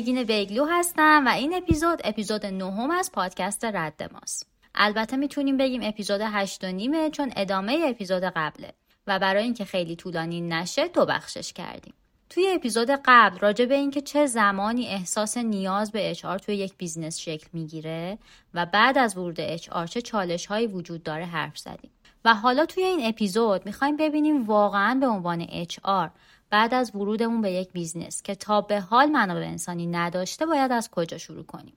[0.00, 4.46] نگین بیگلو هستم و این اپیزود اپیزود نهم از پادکست رد ماست.
[4.74, 8.72] البته می‌تونیم بگیم اپیزود هشت و نیمه چون ادامه اپیزود قبله
[9.06, 11.94] و برای اینکه خیلی طولانی نشه دو بخشش کردیم.
[12.30, 17.18] توی اپیزود قبل راجع به اینکه چه زمانی احساس نیاز به HR توی یک business
[17.18, 18.18] شکل می‌گیره
[18.54, 21.90] و بعد از ورود HR چه چالش هایی وجود داره حرف زدیم.
[22.24, 26.10] و حالا توی این اپیزود می‌خوایم ببینیم واقعا به عنوان HR
[26.50, 30.90] بعد از ورودمون به یک business که تا به حال منابع انسانی نداشته باید از
[30.90, 31.76] کجا شروع کنیم؟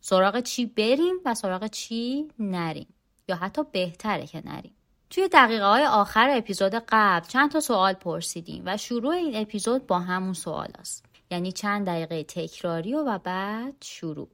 [0.00, 2.94] سراغ چی بریم و سراغ چی نریم؟
[3.28, 4.74] یا حتی بهتره که نریم؟
[5.10, 9.98] توی دقیقه های آخر اپیزود قبل چند تا سوال پرسیدیم و شروع این اپیزود با
[9.98, 11.04] همون سوالاست.
[11.30, 14.28] یعنی چند دقیقه تکراری و, و بعد شروع.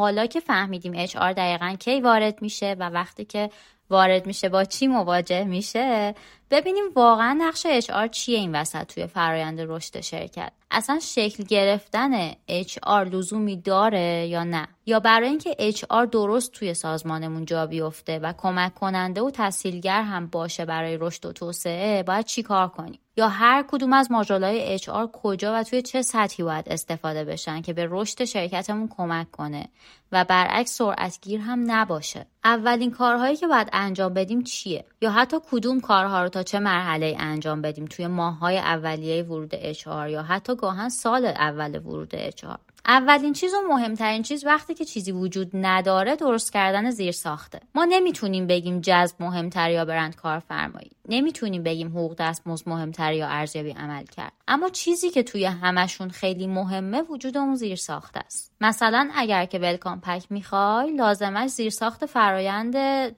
[0.00, 3.50] حالا که فهمیدیم HR دقیقا کی وارد میشه و وقتی که
[3.90, 6.14] وارد میشه با چی مواجه میشه
[6.50, 13.06] ببینیم واقعا نقش HR چیه این وسط توی فرایند رشد شرکت؟ اصلا شکل گرفتن HR
[13.12, 18.74] لزومی داره یا نه؟ یا برای اینکه HR درست توی سازمانمون جا بیفته و کمک
[18.74, 23.92] کننده و تسهیلگر هم باشه برای رشد و توسعه باید چیکار کنیم؟ یا هر کدوم
[23.92, 28.88] از ماژولای HR کجا و توی چه سطحی باید استفاده بشن که به رشد شرکتمون
[28.88, 29.68] کمک کنه
[30.12, 35.80] و برعکس سرعتگیر هم نباشه؟ اولین کارهایی که باید انجام بدیم چیه؟ یا حتی کدوم
[35.80, 40.88] کارها رو تا چه مرحله انجام بدیم؟ توی ماههای اولیه ورود HR یا حتی گاهن
[40.88, 42.58] سال اول ورود HR
[42.90, 47.60] اولین چیز و مهمترین چیز وقتی که چیزی وجود نداره درست کردن زیر ساخته.
[47.74, 50.90] ما نمی‌تونیم بگیم جذب مهمتر یا برند کارفرمایی.
[51.08, 54.32] نمی‌تونیم بگیم حقوق دستمزد مهمتر یا ارزیابی عمل کرد.
[54.48, 58.52] اما چیزی که توی همشون خیلی مهمه وجود اون زیر ساخته است.
[58.60, 62.74] مثلا اگر که ولکام پک می‌خوای لازمش زیر ساخت فرایند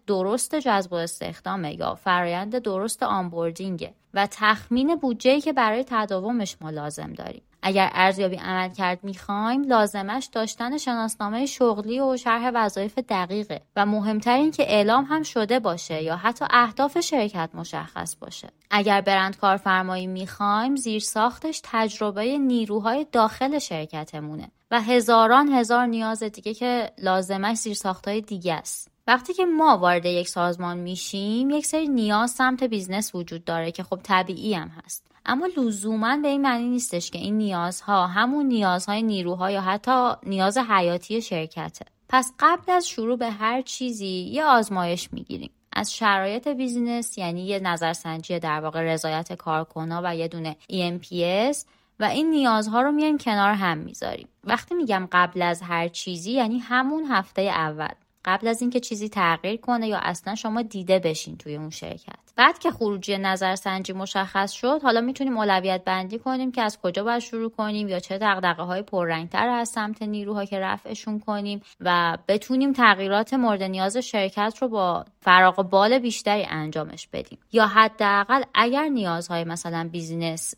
[0.07, 6.57] درست جذب و استخدامه یا فرایند درست onboarding ه و تخمین بودجه که برای تداومش
[6.61, 7.43] ما لازم داریم.
[7.63, 14.35] اگر ارزیابی عمل کرد می‌خوایم لازمش داشتن شناسنامه شغلی و شرح وظایف دقیقه و مهمتر
[14.35, 18.49] این که اعلام هم شده باشه یا حتی اهداف شرکت مشخص باشه.
[18.71, 26.55] اگر برند کارفرمایی می‌خوایم زیر ساختش تجربه نیروهای داخل شرکتمونه و هزاران هزار نیاز دیگه
[26.55, 28.93] که لازمش زیر ساختهای دیگه است.
[29.07, 33.83] وقتی که ما وارد یک سازمان میشیم یک سری نیاز سمت business وجود داره که
[33.83, 35.12] خب طبیعی هم هست.
[35.27, 40.59] اما لزوما به این معنی نیستش که این نیازها همون نیازهای نیروها یا حتی نیاز
[40.59, 41.85] حیاتی شرکته.
[42.09, 45.51] پس قبل از شروع به هر چیزی یه آزمایش می‌گیریم.
[45.73, 51.57] از شرایط business یعنی یه نظرسنجی در واقع رضایت کارکنها و یه دونه eNPS
[52.01, 54.29] و این نیازها رو میایم کنار هم می‌ذاریم.
[54.45, 57.95] وقتی میگم قبل از هر چیزی یعنی همون هفته اول.
[58.25, 62.22] قبل از اینکه چیزی تغییر کنه یا اصلا شما دیده بشین توی اون شرکت.
[62.37, 67.19] بعد که خروجی نظرسنجی مشخص شد حالا می‌تونیم اولویت بندی کنیم که از کجا باید
[67.19, 72.73] شروع کنیم یا چه دغدغه های پررنگتر از سمت نیروها که رفعشون کنیم و بتونیم
[72.73, 77.39] تغییرات مورد نیاز شرکت رو با فراغ بال بیشتری انجامش بدیم.
[77.53, 80.55] یا حداقل اگر نیازهای مثلا business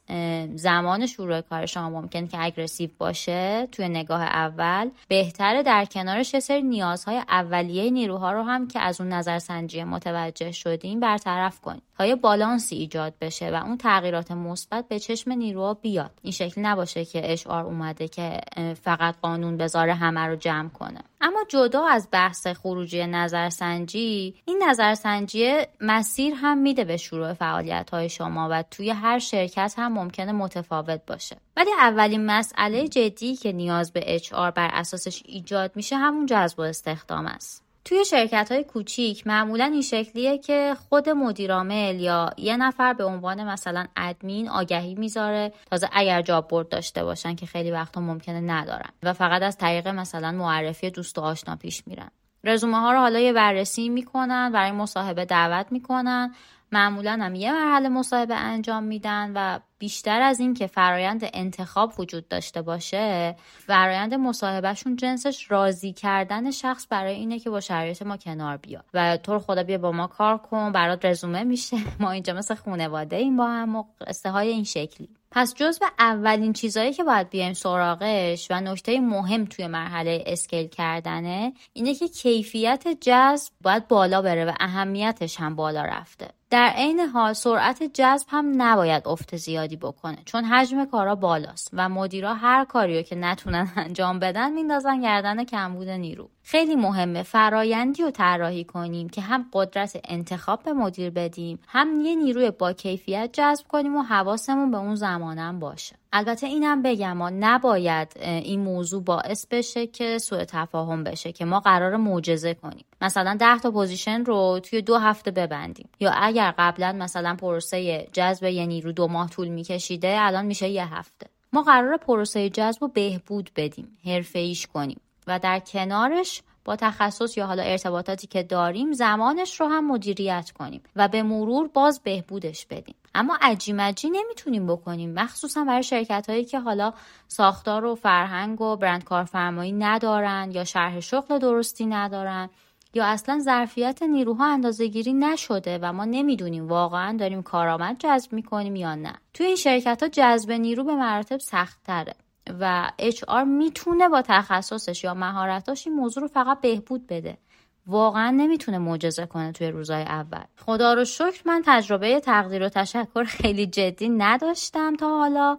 [0.55, 6.41] زمان شروع کار شما ممکن که اگریسیو باشه توی نگاه اول بهتره در کنارش یه
[6.41, 12.07] سری نیازهای اولیه نیروها رو هم که از اون نظرسنجی متوجه شدیم برطرف کنیم تا
[12.07, 16.11] یه بالانسی ایجاد بشه و اون تغییرات مثبت به چشم نیروها بیاد.
[16.23, 18.41] این شکل نباشه که اشعار اومده که
[18.83, 21.01] فقط قانون بذاره همه رو جمع کنه.
[21.21, 28.09] اما جدا از بحث خروجی نظرسنجی این نظرسنجی مسیر هم میده به شروع فعالیت های
[28.09, 31.37] شما و توی هر شرکت هم ممکنه متفاوت باشه.
[31.57, 36.63] ولی اولین مسئله جدی که نیاز به HR بر اساسش ایجاد میشه همون جذب و
[36.63, 37.64] استخدام است.
[37.85, 43.45] توی شرکت های کوچیک معمولا این شکلیه که خود مدیرامل یا یه نفر به عنوان
[43.45, 45.53] مثلا ادمین آگهی می‌ذاره.
[45.71, 49.89] تازه اگر جاب برد داشته باشن که خیلی وقتا ممکنه ندارن و فقط از طریق
[49.89, 52.11] مثلا معرفی دوست و آشنا پیش میرن.
[52.45, 56.35] رزومه ها رو حالا یه بررسی می‌کنن برای مصاحبه دعوت می‌کنن
[56.75, 62.29] معمولا هم یه مرحله مصاحبه انجام میدن و بیشتر از این که فرایند انتخاب وجود
[62.29, 63.37] داشته باشه
[63.67, 69.17] فرایند مصاحبهشون جنسش راضی کردن شخص برای اینه که با شرایط ما کنار بیاد و
[69.17, 71.77] تو خدا بیا با ما کار کن برات رزومه میشه.
[72.01, 73.85] ما اینجا مثل خونواده این با هم و
[74.25, 75.09] های این شکلی.
[75.31, 81.53] پس جزو اولین چیزهایی که باید بیایم سراغش و نکته مهم توی مرحله scale کردنه
[81.73, 86.29] اینه که کیفیت جذب باید بالا بره و اهمیتش هم بالا رفته.
[86.51, 91.89] در عین حال سرعت جذب هم نباید افت زیادی بکنه چون حجم کارا بالاست و
[91.89, 96.31] مدیرا هر کاریو که نتونن انجام بدن میندازن گردن کمبود نیرو.
[96.43, 102.15] خیلی مهمه فرایندی رو طراحی کنیم که هم قدرت انتخاب به مدیر بدیم هم یه
[102.15, 105.97] نیروی با کیفیت جذب کنیم و حواسمون به اون زمانم باشه.
[106.17, 111.61] البته اینم بگم ما نباید این موضوع باعث بشه که سوء تفاهم بشه که ما
[111.61, 112.85] قرار معجزه کنیم.
[113.01, 115.89] مثلا ده تا position رو توی دو هفته ببندیم.
[116.01, 120.95] یا اگر قبلا مثلا پروسه جذب یه نیرو دو ماه طول میکشیده الان میشه یه
[120.95, 121.27] هفته.
[121.53, 125.01] ما قرار پروسه جذب رو بهبود بدیم حرفه ایش کنیم.
[125.27, 130.83] و در کنارش با تخصص یا حالا ارتباطاتی که داریم زمانش رو هم مدیریت کنیم
[130.97, 132.95] و به مرور باز بهبودش بدیم.
[133.15, 136.93] اما عجیمجی نمی‌تونیم بکنیم مخصوصا برای شرکت هایی که حالا
[137.29, 142.51] ساختار و فرهنگ و برند کارفرمایی ندارن یا شرح شغل درستی ندارن
[142.95, 148.77] یا اصلا ظرفیت نیروها اندازه گیری نشده و ما نمی‌دونیم واقعا داریم کارآمد جذب می‌کنیم
[148.77, 149.15] یا نه.
[149.35, 152.15] توی این شرکت ها جذب نیرو به مراتب سختتره.
[152.61, 157.39] و HR می‌تونه با تخصصش یا مهارتاش این موضوع رو فقط بهبود بده.
[157.87, 160.45] واقعا نمی‌تونه معجزه کنه توی روزای اول.
[160.57, 165.59] خدا رو شکر من تجربه تقدیر و تشکر خیلی جدی نداشتم تا حالا.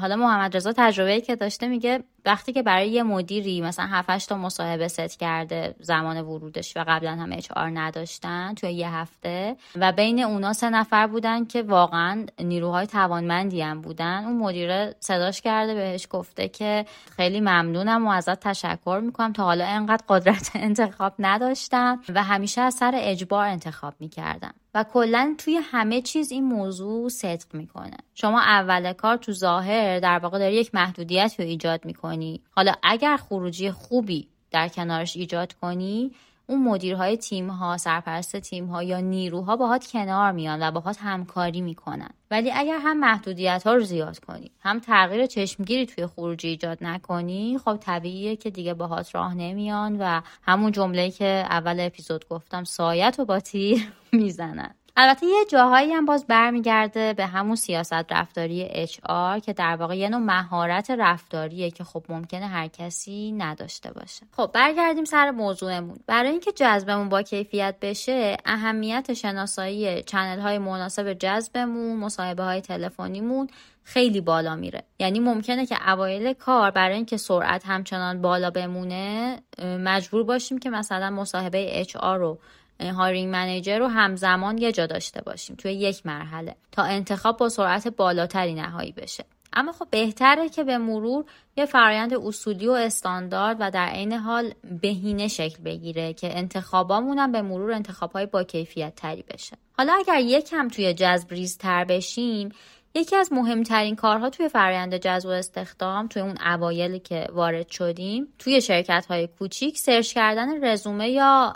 [0.00, 4.36] حالا محمد رضا تجربه که داشته میگه وقتی که برای یه مدیری مثلا 7 تا
[4.36, 9.92] مصاحبه ست کرده زمان ورودش و قبلا هم اچ آر نداشتن توی یه هفته و
[9.92, 15.74] بین اونا سه نفر بودن که واقعا نیروهای توانمندی هم بودن اون مدیر صداش کرده
[15.74, 16.86] بهش گفته که
[17.16, 19.32] خیلی ممنونم و ازت تشکر می‌کنم.
[19.32, 24.54] تا حالا انقدر قدرت انتخاب نداشتم و همیشه از سر اجبار انتخاب می‌کردم.
[24.74, 27.96] و کلا توی همه چیز این موضوع صدق می‌کنه.
[28.14, 32.40] شما اول کار تو ظاهر در واقع داری یک محدودیت رو ایجاد می‌کنی.
[32.50, 36.12] حالا اگر خروجی خوبی در کنارش ایجاد کنی
[36.46, 41.60] اون مدیرهای تیم ها سرپرست تیم ها یا نیروها باهات کنار میان و باهات همکاری
[41.60, 42.10] می‌کنن.
[42.30, 47.58] ولی اگر هم محدودیت ها رو زیاد کنی هم تغییر چشمگیری توی خروجی ایجاد نکنی
[47.64, 53.16] خب طبیعیه که دیگه باهات راه نمیان و همون جمله که اول اپیزود گفتم سایت
[53.18, 54.74] و با تیر می‌زنن.
[54.96, 60.08] البته یه جاهایی هم باز برمیگرده به همون سیاست رفتاری HR که در واقع یه
[60.08, 64.26] نوع مهارت رفتاریه که خب ممکنه هر کسی نداشته باشه.
[64.36, 65.96] خب برگردیم سر موضوعمون.
[66.06, 73.48] برای اینکه جذبمون با کیفیت بشه اهمیت شناسایی چنل های مناسب جذبمون مصاحبه های تلفنیمون
[73.84, 74.82] خیلی بالا میره.
[74.98, 81.10] یعنی ممکنه که اوایل کار برای اینکه سرعت همچنان بالا بمونه مجبور باشیم که مثلا
[81.10, 82.38] مصاحبه HR رو
[82.80, 87.88] hiring manager رو همزمان یه جا داشته باشیم توی یک مرحله تا انتخاب با سرعت
[87.88, 89.24] بالاتری نهایی بشه.
[89.52, 91.24] اما خب بهتره که به مرور
[91.56, 97.32] یه فرایند اصولی و استاندارد و در عین حال بهینه شکل بگیره که انتخابامون هم
[97.32, 99.56] به مرور انتخابهای با کیفیت تری بشه.
[99.78, 102.48] حالا اگر یکم توی جذب ریز تر بشیم
[102.94, 108.28] یکی از مهمترین کارها توی فرآیند جذب و استخدام توی اون اوایلی که وارد شدیم
[108.38, 111.52] توی شرکت های کوچیک search کردن رزومه یا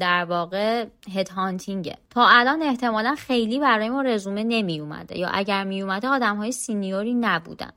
[0.00, 5.64] در واقع هد هانتینگه تا الان احتمالا خیلی برای ما رزومه نمی اومده یا اگر
[5.64, 7.72] می اومده آدم های سینیوری نبودن.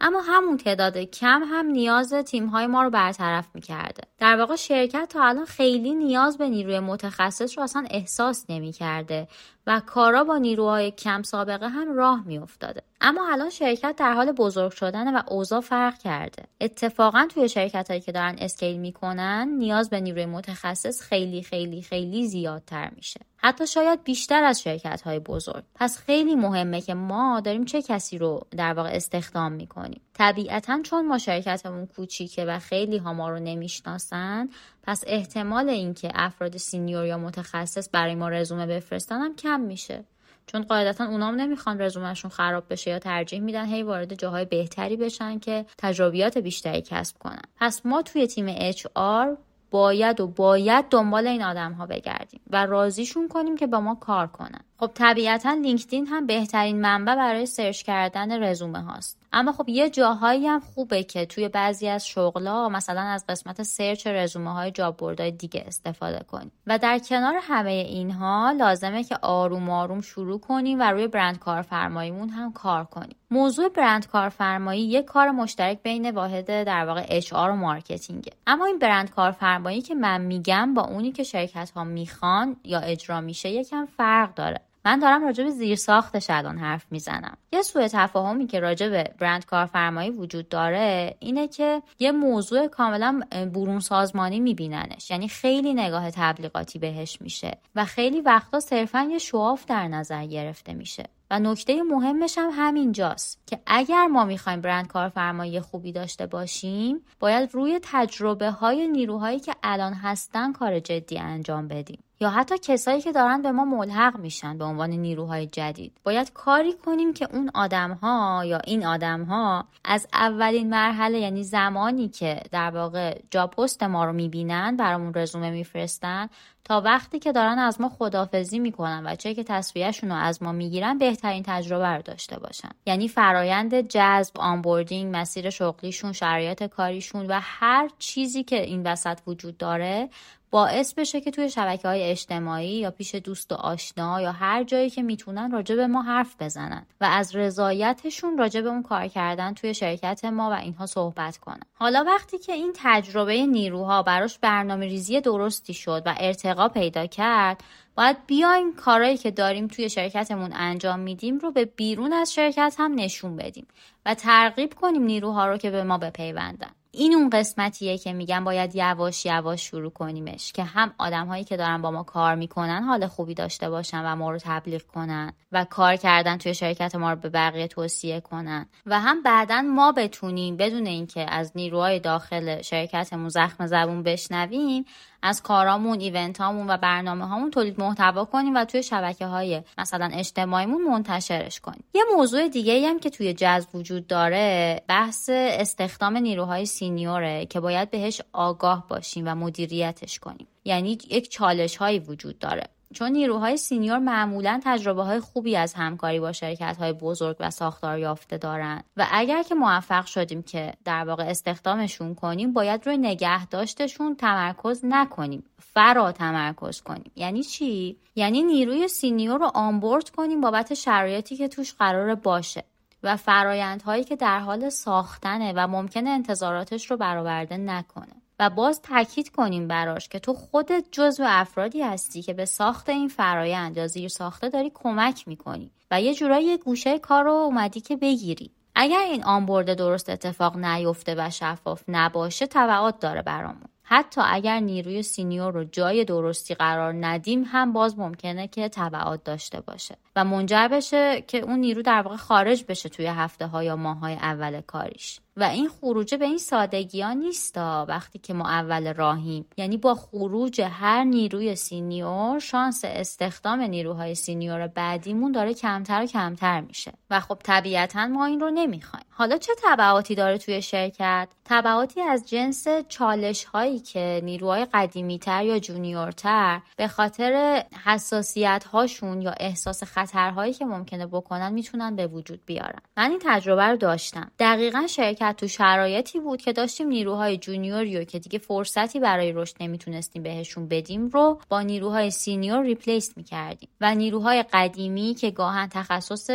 [0.00, 4.02] اما همون تعداد کم هم نیاز تیم های ما رو برطرف می‌کرده.
[4.18, 9.28] در واقع شرکت تا الان خیلی نیاز به نیروی متخصص رو اصلا احساس نمی‌کرده.
[9.66, 12.82] و کارا با نیروهای کم سابقه هم راه میافتاده.
[13.00, 16.44] اما الان شرکت در حال بزرگ شدن و اوضاع فرق کرده.
[16.60, 22.26] اتفاقا توی شرکت هایی که دارن اسکیل می‌کنن نیاز به نیروی متخصص خیلی خیلی خیلی
[22.26, 23.20] زیادتر میشه.
[23.36, 25.64] حتی شاید بیشتر از شرکت های بزرگ.
[25.74, 30.00] پس خیلی مهمه که ما داریم چه کسی رو در واقع استخدام می‌کنیم.
[30.14, 34.48] طبیعتا چون ما شرکتمون کوچیکه و خیلی ها ما رو نمی‌شناسن
[34.86, 40.04] پس احتمال اینکه افراد senior یا متخصص برای ما رزومه بفرستن هم کم میشه.
[40.46, 45.38] چون قاعدتا اونام نمی‌خوان رزومهشون خراب بشه یا ترجیح میدن هی وارد جاهای بهتری بشن
[45.38, 47.42] که تجربیات بیشتری کسب کنن.
[47.56, 49.38] پس ما توی تیم HR
[49.70, 54.26] باید و باید دنبال این آدم ها بگردیم و راضیشون کنیم که با ما کار
[54.26, 54.60] کنن.
[54.78, 59.18] خب طبیعتا لینکدین هم بهترین منبع برای search کردن رزومه هاست.
[59.32, 64.06] اما خب یه جاهایی هم خوبه که توی بعضی از شغلا مثلا از قسمت search
[64.06, 70.00] رزومه های job دیگه استفاده کنیم و در کنار همه اینها لازمه که آروم آروم
[70.00, 73.16] شروع کنیم و روی برند کارفرماییمون هم کار کنیم.
[73.30, 78.32] موضوع برند کارفرمایی یک کار مشترک بین واحد در واقع اچ و مارکتینگه.
[78.46, 83.20] اما این برند کارفرمایی که من میگم با اونی که شرکت ها می‌خوان یا اجرا
[83.20, 84.65] میشه یکم فرق داره.
[84.86, 87.36] من دارم راجع به زیر ساختش الان حرف می‌زنم.
[87.52, 93.20] یه سوء تفاهمی که راجع به برند کارفرمایی وجود داره اینه که یه موضوع کاملا
[93.32, 95.10] برون سازمانی میبیننش.
[95.10, 100.74] یعنی خیلی نگاه تبلیغاتی بهش میشه و خیلی وقتا صرفا یه شواف در نظر گرفته
[100.74, 101.04] میشه.
[101.30, 107.54] و نکته مهمش هم همینجاست که اگر ما می‌خوایم برند کارفرمایی خوبی داشته باشیم باید
[107.54, 112.02] روی تجربه های نیروهایی که الان هستن کار جدی انجام بدیم.
[112.20, 115.92] یا حتی کسایی که دارن به ما ملحق میشن به عنوان نیروهای جدید.
[116.04, 121.44] باید کاری کنیم که اون آدم ها یا این آدم ها از اولین مرحله یعنی
[121.44, 126.28] زمانی که در واقع جا پست ما رو می‌بینن برامون رزومه میفرستن
[126.64, 130.52] تا وقتی که دارن از ما خدافزی می‌کنن و چه که تصویهشون رو از ما
[130.52, 132.70] می‌گیرن بهترین تجربه رو داشته باشن.
[132.86, 139.58] یعنی فرایند جذب آنبوردینگ مسیر شغلیشون شرایط کاریشون و هر چیزی که این وسط وجود
[139.58, 140.08] داره
[140.56, 144.90] باعث بشه که توی شبکه های اجتماعی یا پیش دوست و آشنا یا هر جایی
[144.90, 149.54] که می‌تونن راجع به ما حرف بزنن و از رضایتشون راجع به اون کار کردن
[149.54, 151.60] توی شرکت ما و اینها صحبت کنن.
[151.74, 157.64] حالا وقتی که این تجربه نیروها براش برنامه ریزی درستی شد و ارتقا پیدا کرد
[157.96, 162.94] باید بیایم کارهایی که داریم توی شرکتمون انجام میدیم رو به بیرون از شرکت هم
[162.94, 163.66] نشون بدیم
[164.06, 166.70] و ترغیب کنیم نیروها رو که به ما بپیوندن.
[166.96, 171.56] این اون قسمتیه که میگم باید یواش یواش شروع کنیمش که هم آدم هایی که
[171.56, 175.64] دارن با ما کار می‌کنن حال خوبی داشته باشن و ما رو تبلیغ کنن و
[175.64, 180.56] کار کردن توی شرکت ما رو به بقیه توصیه کنن و هم بعدا ما بتونیم
[180.56, 184.84] بدون اینکه از نیروهای داخل شرکتمون زخم زبون بشنویم
[185.26, 190.10] از کارامون event هامون و برنامه هامون تولید محتوا کنیم و توی شبکه های مثلا
[190.12, 191.84] اجتماعیمون منتشرش کنیم.
[191.94, 197.60] یه موضوع دیگه هم که توی جذب وجود داره بحث استخدام نیروهای senior ه که
[197.60, 200.46] باید بهش آگاه باشیم و مدیریتش کنیم.
[200.64, 202.75] یعنی یک چالش هایی وجود داره.
[202.96, 207.98] چون نیروهای senior معمولا تجربه های خوبی از همکاری با شرکت های بزرگ و ساختار
[207.98, 208.84] یافته دارند.
[208.96, 214.80] و اگر که موفق شدیم که در واقع استخدامشون کنیم باید روی نگه داشتشون تمرکز
[214.84, 215.44] نکنیم.
[215.58, 217.10] فرا تمرکز کنیم.
[217.16, 222.64] یعنی چی؟ یعنی نیروی senior رو onboard کنیم بابت شرایطی که توش قرار باشه
[223.02, 228.22] و فرایندهایی که در حال ساختنه و ممکنه انتظاراتش رو برآورده نکنه.
[228.38, 233.08] و باز تاکید کنیم براش که تو خودت جزو افرادی هستی که به ساخت این
[233.08, 238.50] فرایند یا ساخته داری کمک می‌کنی و یه جورایی گوشه کار رو اومدی که بگیری.
[238.74, 243.68] اگر این آنبورد درست اتفاق نیفته و شفاف نباشه تبعات داره برامون.
[243.88, 249.60] حتی اگر نیروی سینیور رو جای درستی قرار ندیم هم باز ممکنه که تبعات داشته
[249.60, 253.76] باشه و منجر بشه که اون نیرو در واقع خارج بشه توی هفته ها یا
[253.76, 255.20] ماه های اول کاریش.
[255.38, 259.46] و این خروجه به این سادگی ها نیست وقتی که ما اول راهیم.
[259.56, 266.60] یعنی با خروج هر نیروی senior شانس استخدام نیروهای senior بعدیمون داره کمتر و کمتر
[266.60, 266.92] میشه.
[267.10, 269.06] و خب طبیعتا ما این رو نمی‌خوایم.
[269.10, 275.44] حالا چه تبعاتی داره توی شرکت؟ تبعاتی از جنس چالش هایی که نیروهای قدیمی تر
[275.44, 282.06] یا junior تر به خاطر حساسیت هاشون یا احساس خطرهایی که ممکنه بکنن می‌تونن به
[282.06, 282.80] وجود بیارن.
[282.96, 284.30] من این تجربه رو داشتم.
[284.38, 289.56] دقیقا شرکت تو شرایطی بود که داشتیم نیروهای junior ی که دیگه فرصتی برای رشد
[289.60, 296.30] نمی‌تونستیم بهشون بدیم رو با نیروهای senior replace می‌کردیم و نیروهای قدیمی که گاهن تخصص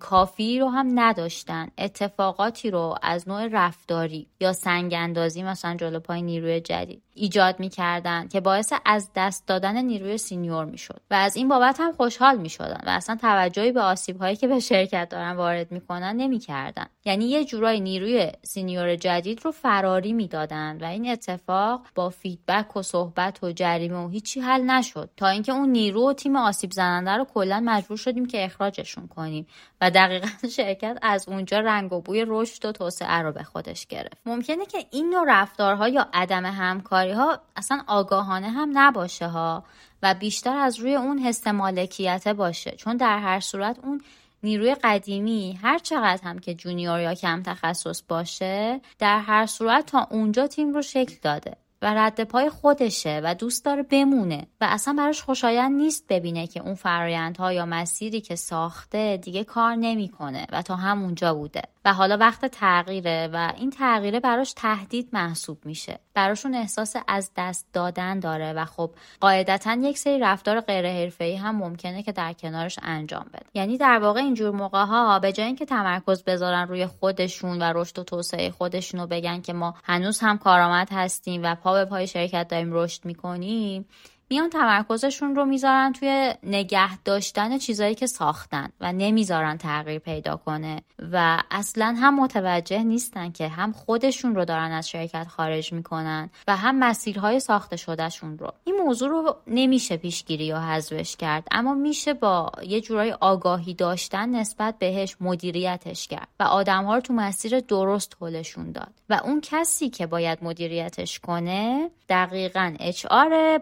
[0.00, 6.22] کافی رو هم نداشتن اتفاقاتی رو از نوع رفتاری یا سنگ اندازی مثلا جلو پای
[6.22, 7.02] نیروی جدید.
[7.14, 11.92] ایجاد می‌کردن که باعث از دست دادن نیروی senior می‌شد و از این بابت هم
[11.92, 16.86] خوشحال می‌شدن و اصلا توجهی به آسیب هایی که به شرکت دارن وارد می‌کنن نمی‌کردن.
[17.04, 22.82] یعنی یه جورای نیروی senior جدید رو فراری می‌دادند و این اتفاق با feedback و
[22.82, 27.10] صحبت و جریمه و هیچی حل نشد تا اینکه اون نیرو و تیم آسیب زننده
[27.10, 29.46] رو کلا مجبور شدیم که اخراجشون کنیم
[29.80, 34.18] و دقیقا شرکت از اونجا رنگ و بوی رشد و توسعه رو به خودش گرفت.
[34.26, 39.64] ممکنه که این نوع رفتارها یا عدم همکاری ها اصلا آگاهانه هم نباشه ها
[40.02, 42.70] و بیشتر از روی اون حس مالکیت باشه.
[42.70, 44.00] چون در هر صورت اون
[44.42, 50.06] نیروی قدیمی هر چقدر هم که جونیور یا کم تخصص باشه در هر صورت تا
[50.10, 54.94] اونجا تیم رو شکل داده و رد پای خودشه و دوست داره بمونه و اصلا
[54.98, 60.62] براش خوشایند نیست ببینه که اون فرایندها یا مسیری که ساخته دیگه کار نمی‌کنه و
[60.62, 61.62] تا همونجا بوده.
[61.84, 65.98] و حالا وقت تغییره و این تغییره براش تهدید محسوب میشه.
[66.14, 71.56] براشون احساس از دست دادن داره و خب قاعدتا یک سری رفتار غیر حرفه‌ای هم
[71.56, 73.46] ممکنه که در کنارش انجام بده.
[73.54, 77.98] یعنی در واقع اینجور موقع ها به جای اینکه تمرکز بذارن روی خودشون و رشد
[77.98, 82.06] و توسعه خودشون رو بگن که ما هنوز هم کارآمد هستیم و پا به پای
[82.06, 83.88] شرکت داریم رشد می‌کنیم
[84.32, 90.82] میان تمرکزشون رو می‌ذارن توی نگه داشتن چیزایی که ساختن و نمی‌ذارن تغییر پیدا کنه
[91.12, 96.56] و اصلا هم متوجه نیستن که هم خودشون رو دارن از شرکت خارج می‌کنن و
[96.56, 98.52] هم مسیرهای ساخته شدهشون رو.
[98.64, 104.28] این موضوع رو نمیشه پیشگیری یا حذفش کرد اما میشه با یه جورای آگاهی داشتن
[104.28, 108.92] نسبت بهش مدیریتش کرد و آدمها رو تو مسیر درست حلشون داد.
[109.08, 113.06] و اون کسی که باید مدیریتش کنه دقیقا اچ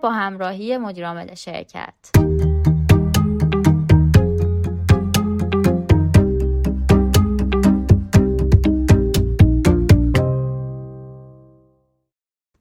[0.03, 1.95] با همراهی مدیرعامل شرکت.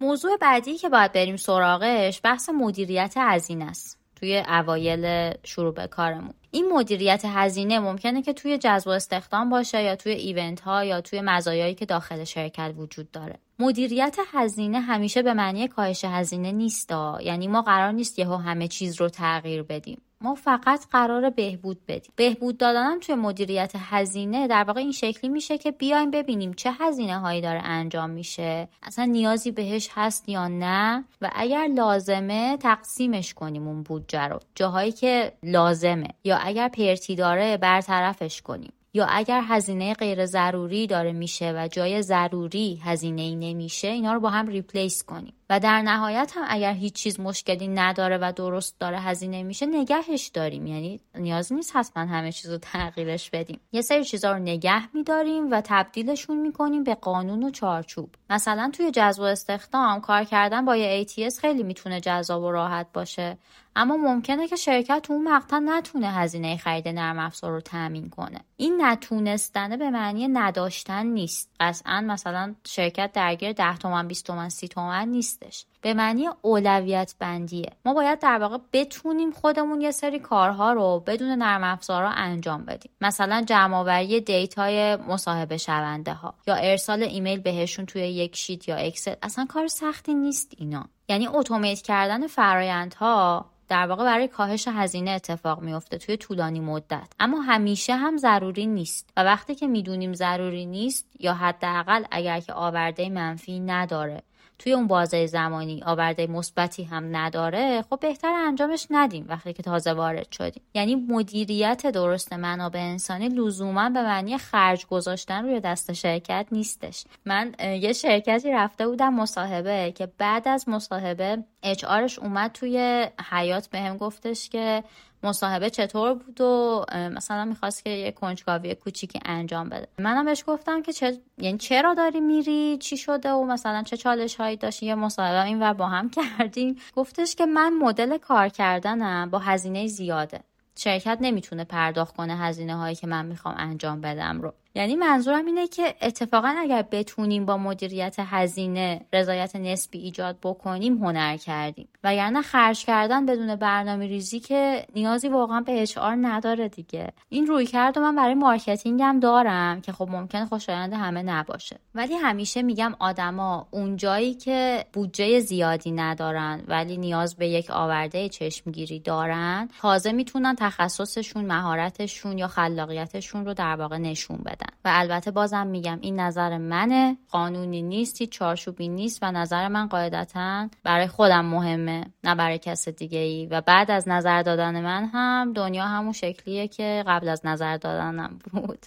[0.02, 3.99] موضوع بعدی که باید بریم سراغش بحث مدیریت هزینه است.
[4.20, 6.34] توی اوایل شروع به کارمون.
[6.52, 11.02] این مدیریت هزینه ممکنه که توی جذب و استخدام باشه یا توی ایونت ها یا
[11.02, 13.40] توی مزایایی که داخل شرکت وجود داره.
[13.60, 19.02] مدیریت هزینه همیشه به معنی کاهش هزینه نیست یعنی ما قرار نیست یهو همه چیز
[19.02, 20.02] رو تغییر بدیم.
[20.22, 22.12] ما فقط قرار بهبود بدیم.
[22.16, 27.20] بهبود دادنم توی مدیریت هزینه در واقع این شکلی میشه که بیایم ببینیم چه هزینه
[27.20, 28.70] هایی داره انجام میشه.
[28.84, 34.40] اصلا نیازی بهش هست یا نه؟ و اگر لازمه تقسیمش کنیم اون بودجه رو.
[34.56, 38.74] جاهایی که لازمه یا اگر پرتی داره برطرفش کنیم.
[38.94, 44.20] یا اگر هزینه غیر ضروری داره میشه و جای ضروری هزینه ای نمیشه اینا رو
[44.20, 45.34] با هم ریپلیس کنیم.
[45.50, 50.28] و در نهایت هم اگر هیچ چیز مشکلی نداره و درست داره هزینه میشه نگهش
[50.28, 50.68] داریم.
[50.68, 53.60] یعنی نیاز نیست حتما همه چیز رو تغییرش بدیم.
[53.72, 58.10] یه سری چیزا رو نگه میداریم و تبدیلشون می‌کنیم به قانون و چارچوب.
[58.30, 62.88] مثلا توی جذب و استخدام کار کردن با یه ATS خیلی می‌تونه جذاب و راحت
[62.94, 63.38] باشه.
[63.80, 68.40] اما ممکنه که شرکت تو اون مقطع نتونه هزینه خرید نرم افزار رو تامین کنه.
[68.58, 71.50] این نتونستنه به معنی نداشتن نیست.
[71.60, 75.66] قطعا مثلا شرکت درگیر 10 تومن 20 تومن 30 تومن نیستش.
[75.82, 77.72] به معنی اولویت بندیه.
[77.86, 82.92] ما باید در واقع بتونیم خودمون یه سری کارها رو بدون نرم افزارا انجام بدیم.
[83.02, 88.68] مثلا جمع آوری data ی مصاحبه شونده ها یا ارسال ایمیل بهشون توی یک sheet
[88.68, 89.14] یا اکسل.
[89.24, 90.86] اصلا کار سختی نیست اینا.
[91.10, 97.08] یعنی automate کردن فرایندها در واقع برای کاهش هزینه اتفاق میفته توی طولانی مدت.
[97.20, 99.10] اما همیشه هم ضروری نیست.
[99.18, 104.24] و وقتی که می‌دونیم ضروری نیست یا حداقل اگر که آورده منفی نداره
[104.60, 109.94] توی اون بازه زمانی آورده مثبتی هم نداره خب بهتر انجامش ندیم وقتی که تازه
[109.94, 110.64] وارد شدیم.
[110.74, 117.04] یعنی مدیریت درست منابع انسانی لزوما به معنی خرج گذاشتن روی دست شرکت نیستش.
[117.26, 121.86] من یه شرکتی رفته بودم مصاحبه که بعد از مصاحبه اچ
[122.22, 124.84] اومد توی حیات بهم گفتش که
[125.24, 129.88] مصاحبه چطور بود و مثلا می‌خواست که یه کنجکاوی کوچیکی انجام بده.
[130.00, 131.18] منم بهش گفتم که چه...
[131.38, 135.64] یعنی چرا داری میری؟ چی شده؟ و مثلا چه چالش هایی داشتی؟ یه مصاحبه این
[135.64, 136.76] و با هم کردیم.
[136.96, 140.40] گفتش که من مدل کار کردنم با هزینه زیاده.
[140.76, 144.54] شرکت نمی‌تونه پرداخت کنه هزینه هایی که من می‌خوام انجام بدم رو.
[144.76, 151.38] یعنی منظورم اینه که اتفاقا اگر بتونیم با مدیریت هزینه رضایت نسبی ایجاد بکنیم هنر
[151.38, 151.88] کردیم.
[152.04, 157.14] وگرنه خرج کردن بدون برنامه ریزی که نیازی واقعا به HR نداره دیگه.
[157.30, 161.80] این رویکرد و من برای marketing هم دارم که خب ممکنه خوشایند همه نباشه.
[161.96, 168.30] ولی همیشه میگم آدما اون جایی که بودجه زیادی ندارن ولی نیاز به یک آورده
[168.30, 174.59] چشمگیری دارن تازه می‌تونن تخصصشون مهارتشون یا خلاقیتشون رو در واقع نشون بدن.
[174.86, 177.18] و البته بازم میگم این نظر منه.
[177.30, 182.90] قانونی نیست هیچ چارچوبی نیست و نظر من قاعدتا برای خودم مهمه نه برای کس
[182.90, 187.46] دیگه ای و بعد از نظر دادن من هم دنیا همون شکلیه که قبل از
[187.46, 188.86] نظر دادنم بود.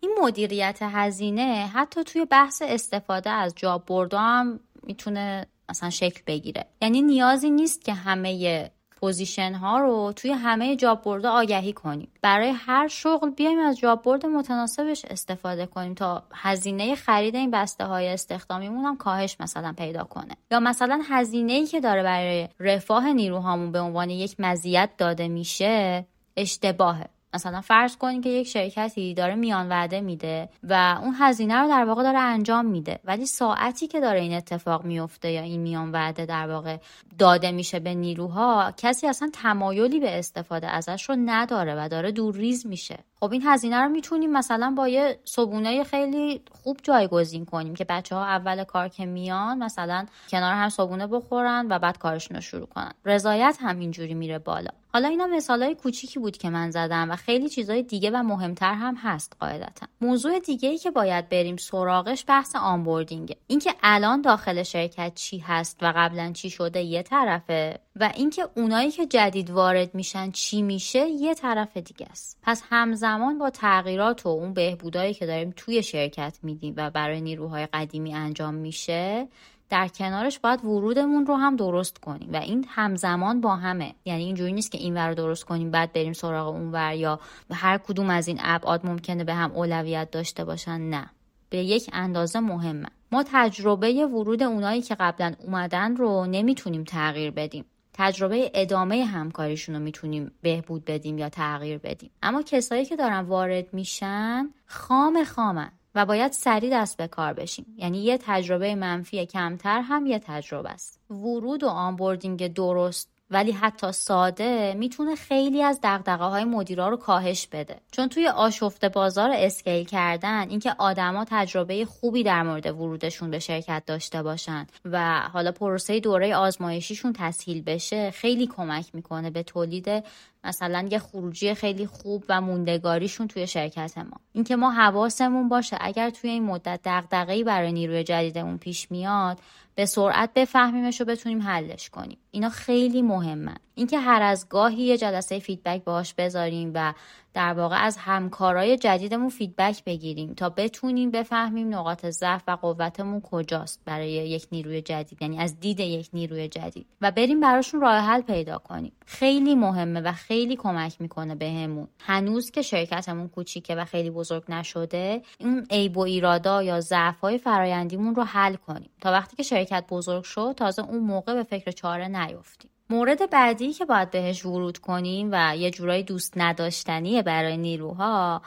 [0.00, 6.66] این مدیریت هزینه حتی توی بحث استفاده از جاب بردام می‌تونه مثلا شکل بگیره.
[6.82, 8.72] یعنی نیازی نیست که همه
[9.02, 12.08] position ها رو توی همه job board آگهی کنیم.
[12.22, 17.84] برای هر شغل بیایم از job board متناسبش استفاده کنیم تا هزینه خرید این بسته
[17.84, 20.36] های استخدامیمون هم کاهش مثلا پیدا کنه.
[20.50, 26.06] یا مثلا هزینه ای که داره برای رفاه نیروهامون به عنوان یک مزیت داده میشه
[26.36, 27.06] اشتباهه.
[27.34, 31.84] مثلا فرض کنید که یک شرکتی داره میان وعده میده و اون هزینه رو در
[31.84, 36.26] واقع داره انجام میده ولی ساعتی که داره این اتفاق میفته یا این میان وعده
[36.26, 36.76] در واقع
[37.18, 42.34] داده میشه به نیروها کسی اصلا تمایلی به استفاده ازش رو نداره و داره دور
[42.34, 42.98] ریز میشه.
[43.22, 48.16] خب این هزینه رو می‌تونیم مثلا با یه صبونه خیلی خوب جایگزین کنیم که بچه
[48.16, 52.66] ها اول کار که میان مثلا کنار هم صبونه بخورن و بعد کارشون رو شروع
[52.66, 52.92] کنن.
[53.04, 54.70] رضایت هم اینجوری میره بالا.
[54.92, 58.94] حالا اینا مثالای کوچیکی بود که من زدم و خیلی چیزای دیگه و مهمتر هم
[58.96, 59.86] هست قاعدتا.
[60.00, 63.36] موضوع دیگه ای که باید بریم سراغش بحث آنبوردینگه.
[63.46, 67.80] اینکه الان داخل شرکت چی هست و قبلا چی شده یه طرفه.
[67.96, 72.38] و اینکه اونایی که جدید وارد میشن چی میشه یه طرف دیگه است.
[72.42, 77.66] پس همزمان با تغییرات و اون بهبودایی که داریم توی شرکت میدیم و برای نیروهای
[77.66, 79.28] قدیمی انجام میشه
[79.70, 83.94] در کنارش باید ورودمون رو هم درست کنیم و این همزمان با همه.
[84.04, 87.20] یعنی اینجوری نیست که این ور رو درست کنیم بعد بریم سراغ اون ور یا
[87.50, 90.80] هر کدوم از این ابعاد ممکنه به هم اولویت داشته باشن.
[90.80, 91.10] نه.
[91.50, 92.88] به یک اندازه مهمه.
[93.12, 97.64] ما تجربه ورود اونایی که قبلا اومدن رو نمی‌تونیم تغییر بدیم.
[97.92, 102.10] تجربه ادامه همکاریشون رو می‌تونیم بهبود بدیم یا تغییر بدیم.
[102.22, 107.66] اما کسایی که دارن وارد میشن خام خامن و باید سریع دست به کار بشیم.
[107.76, 111.00] یعنی یه تجربه منفی کمتر هم یه تجربه است.
[111.10, 117.46] ورود و onboarding درست ولی حتی ساده می‌تونه خیلی از دغدغه های مدیرا رو کاهش
[117.52, 117.76] بده.
[117.90, 123.82] چون توی آشفته بازار اسکیل کردن اینکه آدما تجربه خوبی در مورد ورودشون به شرکت
[123.86, 130.04] داشته باشن و حالا پروسه دوره آزمایشیشون تسهیل بشه خیلی کمک می‌کنه به تولید
[130.44, 134.20] مثلا یه خروجی خیلی خوب و موندگاریشون توی شرکت ما.
[134.32, 139.38] اینکه ما حواسمون باشه اگر توی این مدت دغدغه‌ای برای نیروی جدیدمون پیش میاد
[139.74, 142.18] به سرعت بفهمیمش و بتونیم حلش کنیم.
[142.30, 143.56] اینا خیلی مهمن.
[143.74, 146.94] اینکه هر از گاهی یه جلسه فیدبک باهاش بذاریم و
[147.34, 153.80] در واقع از همکارای جدیدمون فیدبک بگیریم تا بتونیم بفهمیم نقاط ضعف و قوتمون کجاست
[153.84, 156.86] برای یک نیروی جدید یعنی از دید یک نیروی جدید.
[157.00, 158.92] و بریم براشون راه حل پیدا کنیم.
[159.06, 161.88] خیلی مهمه و خیلی کمک می‌کنه بهمون.
[162.00, 167.38] هنوز که شرکتمون کوچیکه و خیلی بزرگ نشده اون عیب و ایرادا یا ضعف های
[167.38, 168.90] فرایندیمون رو حل کنیم.
[169.00, 173.72] تا وقتی که شرکت بزرگ شد تازه اون موقع به فکر چاره نیفتیم مورد بعدی
[173.72, 178.42] که باید بهش ورود کنیم و یه جورایی دوست نداشتنیه برای نیروها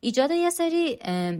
[0.00, 0.98] ایجاد یه سری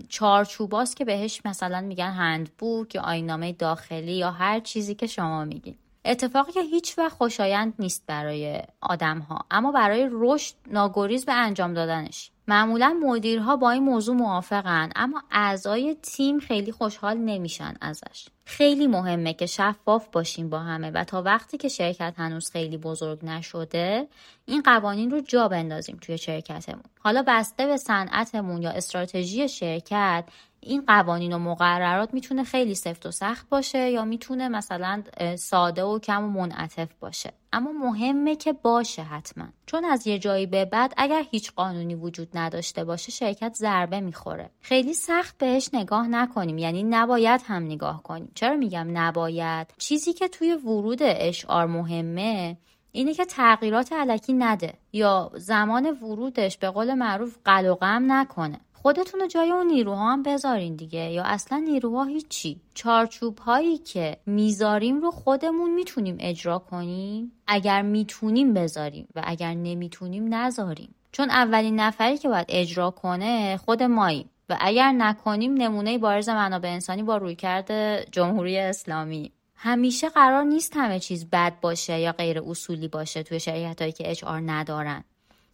[0.09, 5.75] چارچوباست که بهش مثلا میگن هندبوک یا آینامه داخلی یا هر چیزی که شما میگین.
[6.05, 11.75] اتفاقی که هیچ وقت خوشایند نیست برای آدم ها اما برای رشد ناگریز به انجام
[11.75, 12.31] دادنش.
[12.49, 18.27] معمولا مدیرها با این موضوع موافقن اما اعضای تیم خیلی خوشحال نمیشن ازش.
[18.49, 23.25] خیلی مهمه که شفاف باشیم با همه و تا وقتی که شرکت هنوز خیلی بزرگ
[23.25, 24.09] نشده
[24.47, 26.83] این قوانین رو جا بندازیم توی شرکتمون.
[26.99, 30.25] حالا بسته به صنعتمون یا استراتژی شرکت
[30.61, 35.03] این قوانین و مقررات می‌تونه خیلی سفت و سخت باشه یا می‌تونه مثلا
[35.39, 37.33] ساده و کم و منعطف باشه.
[37.53, 39.45] اما مهمه که باشه حتما.
[39.67, 44.51] چون از یه جایی به بعد اگر هیچ قانونی وجود نداشته باشه شرکت ضربه می‌خوره.
[44.61, 46.59] خیلی سخت بهش نگاه نکنیم.
[46.59, 48.33] یعنی نباید هم نگاه کنیم.
[48.37, 52.57] چرا میگم نباید؟ چیزی که توی ورود اشعار مهمه
[52.93, 58.61] اینه که تغییرات علکی نده یا زمان ورودش به قول معروف قل و غم نکنه.
[58.73, 61.11] خودتون رو جای اون نیروها هم بذارین دیگه.
[61.11, 62.61] یا اصلا نیروها هیچی.
[62.75, 67.33] چارچوب هایی که می‌ذاریم رو خودمون می‌تونیم اجرا کنیم.
[67.47, 70.95] اگر می‌تونیم بذاریم و اگر نمی‌تونیم نذاریم.
[71.13, 74.31] چون اولین نفری که باید اجرا کنه خود ماییم.
[74.49, 77.71] و اگر نکنیم نمونه بارز منابع انسانی با رویکرد
[78.11, 79.33] جمهوری اسلامی.
[79.57, 84.11] همیشه قرار نیست همه چیز بد باشه یا غیر اصولی باشه توی شرکت هایی که
[84.11, 85.05] اچ ندارن.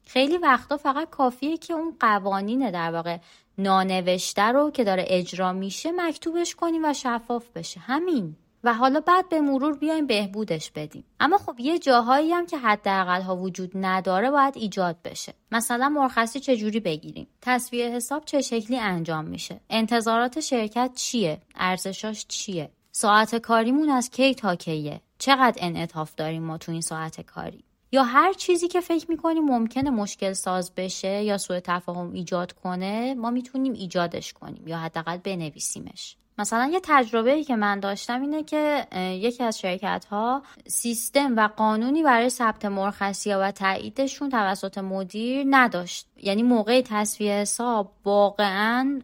[0.07, 3.19] خیلی وقتا فقط کافیه که اون قوانین در واقع
[3.59, 7.81] نانوشته رو که داره اجرا میشه مکتوبش کنیم و شفاف بشه.
[7.81, 8.37] همین.
[8.65, 11.05] و حالا بعد به مرور بیایم بهبودش بدیم.
[11.21, 15.35] اما خب یه جاهایی هم که حداقل ها وجود نداره باید ایجاد بشه.
[15.53, 22.71] مثلا مرخصی چجوری بگیریم؟ تصویه حساب چه شکلی انجام میشه؟ انتظارات شرکت چیه؟ ارزشاش چیه؟
[22.93, 28.03] ساعت کاریمون از کی تا کیه؟ چقدر انعطاف داریم ما تو این ساعت کاری؟ یا
[28.03, 33.31] هر چیزی که فکر می‌کنیم ممکنه مشکل ساز بشه یا سوء تفاهم ایجاد کنه ما
[33.31, 36.17] می‌تونیم ایجادش کنیم یا حداقل بنویسیمش.
[36.39, 41.49] مثلا یه تجربه ای که من داشتم اینه که یکی از شرکت ها سیستم و
[41.57, 46.07] قانونی برای ثبت مرخصی و تاییدشون توسط مدیر نداشت.
[46.17, 49.01] یعنی موقع تصویه حساب واقعا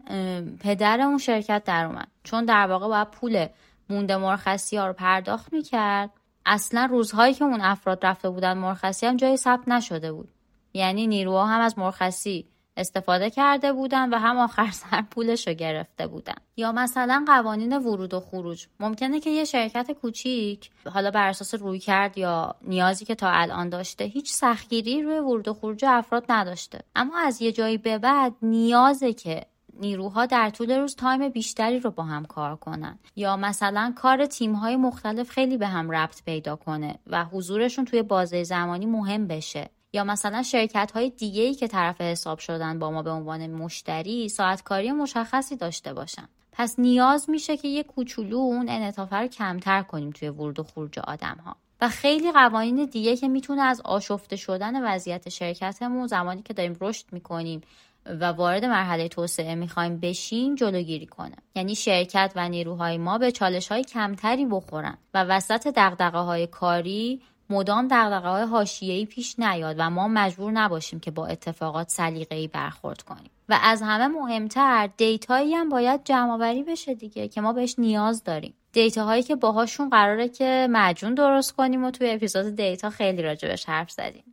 [0.61, 2.09] پدر اون شرکت در اومد.
[2.25, 3.47] چون در واقع باید پول
[3.91, 6.11] مونده مرخصی ها رو پرداخت می‌کرد.
[6.47, 10.29] اصلا روزهایی که اون افراد رفته بودن مرخصی هم جای ثبت نشده بود.
[10.73, 12.47] یعنی نیروها هم از مرخصی
[12.79, 16.35] استفاده کرده بودن و هم آخر سر پولش رو گرفته بودن.
[16.57, 18.67] یا مثلا قوانین ورود و خروج.
[18.81, 23.69] ممکنه که یه شرکت کوچیک حالا بر اساس روی کرد یا نیازی که تا الان
[23.69, 26.81] داشته هیچ سختگیری روی ورود و خروج افراد نداشته.
[26.97, 29.47] اما از یه جایی به بعد نیازه که
[29.81, 32.99] نیروها در طول روز تایم بیشتری رو با هم کار کنن.
[33.17, 38.43] یا مثلا کار تیمهای مختلف خیلی به هم ربط پیدا کنه و حضورشون توی بازه
[38.43, 39.71] زمانی مهم بشه.
[39.93, 44.29] یا مثلا شرکت های دیگه ای که طرف حساب شدن با ما به عنوان مشتری
[44.29, 46.29] ساعت کاری مشخصی داشته باشن.
[46.53, 50.99] پس نیاز میشه که یه کوچولو اون انعطاف رو کمتر کنیم توی ورود و خروج
[50.99, 56.55] آدم ها و خیلی قوانین دیگه که می‌تونه از آشفته شدن وضعیت شرکتمون زمانی که
[56.55, 57.61] داریم رشد می‌کنیم
[58.07, 61.37] و وارد مرحله توسعه می‌خوایم بشیم جلوگیری کنه.
[61.55, 67.23] یعنی شرکت و نیروهای ما به چالش های کمتری بخورن و وسط دقدقه های کاری
[67.51, 73.03] مدام دقدقه های حاشیه‌ای پیش نیاد و ما مجبور نباشیم که با اتفاقات سلیقه‌ای برخورد
[73.03, 73.31] کنیم.
[73.49, 78.55] و از همه مهمتر دیتایی هم باید جمع بشه دیگه که ما بهش نیاز داریم.
[78.73, 83.65] دیتا هایی که باهاشون قراره که مجون درست کنیم و توی اپیزود دیتا خیلی راجبش
[83.65, 84.28] حرف زدیم.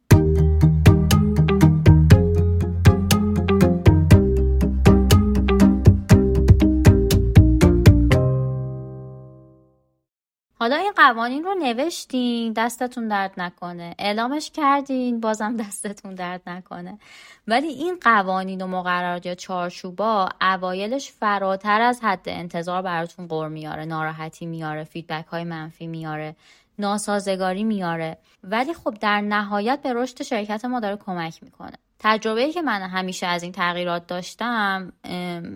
[10.66, 13.96] حالا این قوانین رو نوشتین دستتون درد نکنه.
[14.00, 17.00] اعلامش کردین بازم دستتون درد نکنه.
[17.48, 23.86] ولی این قوانین و مقررات یا چارچوبا اوایلش فراتر از حد انتظار براتون قر میاره.
[23.86, 26.36] ناراحتی میاره فیدبک های منفی میاره
[26.80, 28.18] ناسازگاری میاره.
[28.44, 31.78] ولی خب در نهایت به رشد شرکت ما داره کمک می‌کنه.
[32.08, 34.94] تجربه که من همیشه از این تغییرات داشتم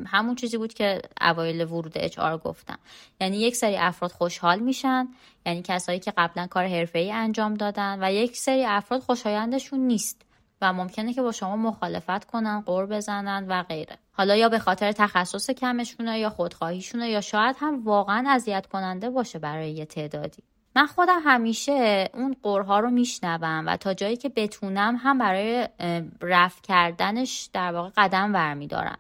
[0.08, 2.80] همون چیزی بود که اوایل ورود اچ آر گفتم.
[3.22, 5.08] یعنی یک سری افراد خوشحال میشن
[5.46, 10.22] یعنی کسایی که قبلا کار ای انجام دادن و یک سری افراد خوشایندشون نیست
[10.62, 13.98] و ممکنه که با شما مخالفت کنن قور بزنن و غیره.
[14.12, 19.40] حالا یا به خاطر تخصص کمشونه یا خودخواهیشونه یا شاید هم واقعا اذیت کننده باشه
[19.40, 20.44] برای یه تعدادی.
[20.80, 25.68] من خودم همیشه اون قرها رو میشنوم و تا جایی که بتونم هم برای
[26.22, 28.98] رفت کردنش در واقع قدم برمیدارم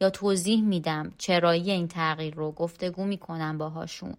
[0.00, 4.14] یا توضیح میدم چرایی این تغییر رو گفتگو می‌کنم باهاشون.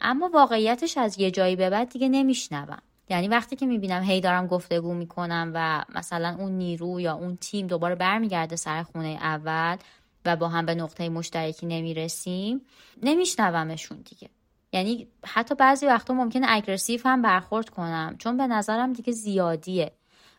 [0.00, 2.82] اما واقعیتش از یه جایی به بعد دیگه نمیشنوم.
[3.08, 7.66] یعنی وقتی که می‌بینم هی دارم گفتگو می‌کنم و مثلا اون نیرو یا اون تیم
[7.66, 9.76] دوباره برمیگرده سر خونه اول
[10.24, 12.60] و با هم به نقطه مشترکی نمی‌رسیم
[13.02, 14.28] نمیشنومشون دیگه.
[14.72, 18.16] یعنی حتی بعضی وقتا ممکنه اگرسیو هم برخورد کنم.
[18.18, 19.92] چون به نظرم دیگه زیادیه.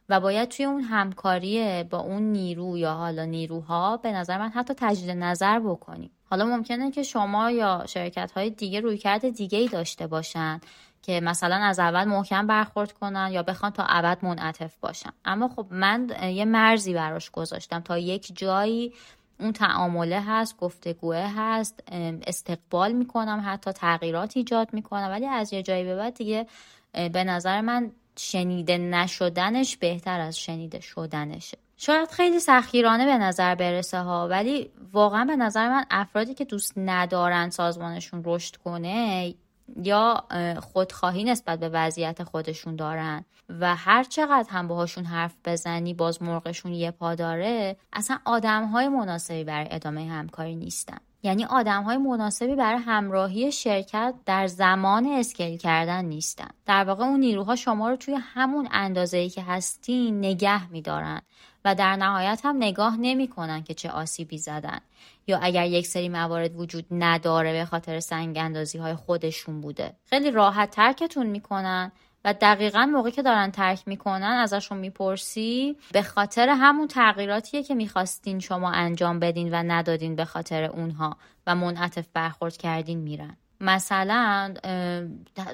[0.10, 4.74] و باید توی اون همکاری با اون نیرو یا حالا نیروها به نظر من حتی
[4.78, 6.12] تجدید نظر بکنیم.
[6.30, 10.62] حالا ممکنه که شما یا شرکت های دیگه رویکرد دیگه ای داشته باشن
[11.02, 15.10] که مثلا از اول محکم برخورد کنن یا بخوان تا ابد منعطف باشن.
[15.26, 18.94] اما خب من یه مرزی براش گذاشتم تا یک جایی
[19.40, 21.84] اون تعامله هست گفتگوه هست
[22.28, 25.08] استقبال می‌کنم حتی تغییرات ایجاد می‌کنم.
[25.10, 26.48] ولی از یه جایی به بعد دیگه
[26.94, 31.58] به نظر من شنیده نشدنش بهتر از شنیده شدنشه.
[31.78, 36.74] شاید خیلی سخیرانه به نظر برسه ها ولی واقعا به نظر من افرادی که دوست
[36.78, 39.34] ندارن سازمانشون رشد کنه
[39.84, 40.24] یا
[40.62, 46.74] خودخواهی نسبت به وضعیت خودشون دارن و هر چقدر هم باهاشون حرف بزنی باز مرغشون
[46.74, 50.98] یه پا داره اصلا آدم های مناسبی برای ادامه همکاری نیستن.
[51.24, 56.50] یعنی آدم های مناسبی برای همراهی شرکت در زمان اسکیل کردن نیستن.
[56.66, 61.22] در واقع اون نیروها شما رو توی همون اندازه ای که هستین نگه میدارن
[61.66, 64.80] و در نهایت هم نگاه نمی‌کنن که چه آسیبی زدن.
[65.28, 69.94] یا اگر یک سری موارد وجود نداره به خاطر سنگ اندازی های خودشون بوده.
[70.10, 71.92] خیلی راحت ترکتون می‌کنن
[72.26, 78.40] و دقیقا موقعی که دارن ترک می‌کنن ازشون می‌پرسی به خاطر همون تغییراتیه که می‌خواستین
[78.40, 83.38] شما انجام بدین و ندادین به خاطر اونها و منعطف برخورد کردین میرن.
[83.60, 84.54] مثلا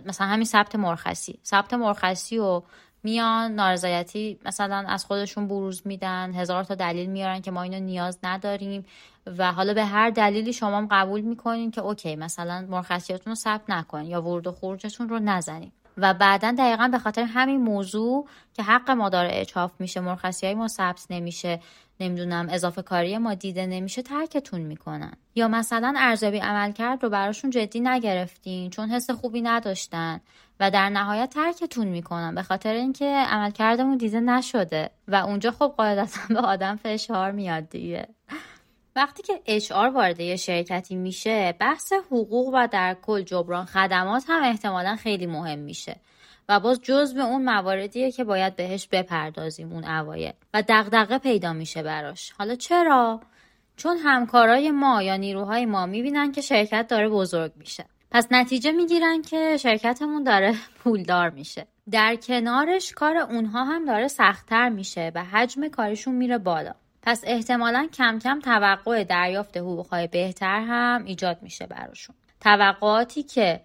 [0.06, 1.40] مثلا همین ثبت مرخصی.
[1.46, 2.62] ثبت مرخصی و
[3.04, 8.20] میان نارضایتی مثلا از خودشون بروز میدن هزار تا دلیل میارن که ما اینو نیاز
[8.24, 8.86] نداریم
[9.38, 13.70] و حالا به هر دلیلی شما هم قبول می‌کنین که اوکی مثلا مرخصیاتون رو ثبت
[13.70, 15.72] نکنین یا ورود و خروجتون رو نزنین.
[15.98, 20.56] و بعدا دقیقا به خاطر همین موضوع که حق ما داره اچاف میشه مرخصی های
[20.56, 21.60] ما ثبت نمیشه
[22.00, 25.14] نمی‌دونم اضافه کاری ما دیده نمیشه ترکتون می‌کنن.
[25.36, 30.22] یا مثلا ارزیابی عمل کرد رو براشون جدی نگرفتین چون حس خوبی نداشتن
[30.60, 36.22] و در نهایت ترکتون می‌کنن به خاطر اینکه عملکردمون دیده نشده و اونجا خب قاعدتا
[36.30, 38.08] به آدم فشار میاد دیگه.
[38.96, 44.44] وقتی که HR وارد یه شرکتی میشه بحث حقوق و در کل جبران خدمات هم
[44.44, 45.96] احتمالا خیلی مهم میشه.
[46.50, 50.34] و باز جزء اون مواردیه که باید بهش بپردازیم اون اوایل.
[50.54, 52.32] و دغدغه پیدا میشه براش.
[52.32, 53.22] حالا چرا؟
[53.78, 57.86] چون همکارای ما یا نیروهای ما می‌بینن که شرکت داره بزرگ میشه.
[58.12, 61.68] پس نتیجه می‌گیرن که شرکتمون داره پولدار میشه.
[61.92, 66.74] در کنارش کار اونها هم داره سختتر میشه و حجم کارشون میره بالا.
[67.02, 72.16] پس احتمالا کم کم توقع دریافت حقوقهای بهتر هم ایجاد میشه براشون.
[72.42, 73.62] توقعاتی که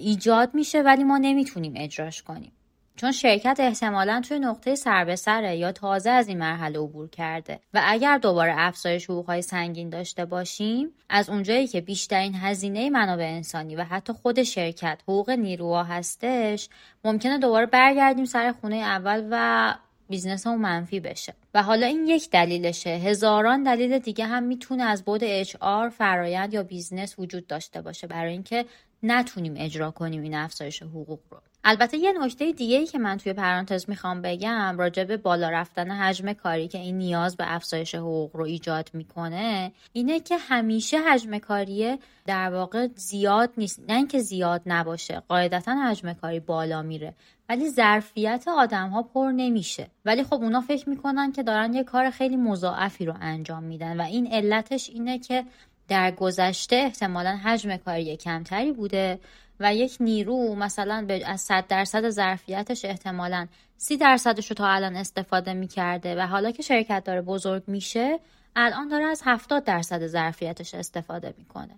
[0.00, 2.52] ایجاد میشه ولی ما نمی‌تونیم اجراش کنیم.
[2.96, 7.60] چون شرکت احتمالا توی نقطه سر به سره یا تازه از این مرحله عبور کرده.
[7.74, 13.76] و اگر دوباره افزایش حقوقهای سنگین داشته باشیم از اونجایی که بیشترین هزینه منابع انسانی
[13.76, 16.68] و حتی خود شرکت حقوق نیروها هستش
[17.04, 19.74] ممکنه دوباره برگردیم سر خونه اول و
[20.08, 21.34] business هم منفی بشه.
[21.54, 22.90] و حالا این یک دلیلشه.
[22.90, 28.06] هزاران دلیل دیگه هم می‌تونه از بعد HR فرایند یا business وجود داشته باشه.
[28.06, 28.64] برای اینکه
[29.02, 31.40] نتونیم اجرا کنیم این افزایش حقوق رو.
[31.68, 35.90] البته یه نکته دیگه ای که من توی پرانتز می‌خوام بگم راجع به بالا رفتن
[35.90, 41.38] حجم کاری که این نیاز به افزایش حقوق رو ایجاد می‌کنه اینه که همیشه حجم
[41.38, 43.80] کاری در واقع زیاد نیست.
[43.88, 47.14] نه اینکه زیاد نباشه قاعدتا حجم کاری بالا میره.
[47.48, 49.90] ولی ظرفیت آدم ها پر نمیشه.
[50.04, 54.04] ولی خب اونا فکر می‌کنن که دارن یه کار خیلی مضاعفی رو انجام میدن و
[54.04, 55.44] این علتش اینه که
[55.88, 59.20] در گذشته احتمالا حجم کاری کمتری بوده
[59.60, 63.46] و یک نیرو مثلا از 100 درصد ظرفیتش احتمالا
[63.76, 68.18] 30 درصدش رو تا الان استفاده می‌کرده و حالا که شرکت داره بزرگ میشه
[68.56, 71.74] الان داره از 70 درصد ظرفیتش استفاده می‌کنه.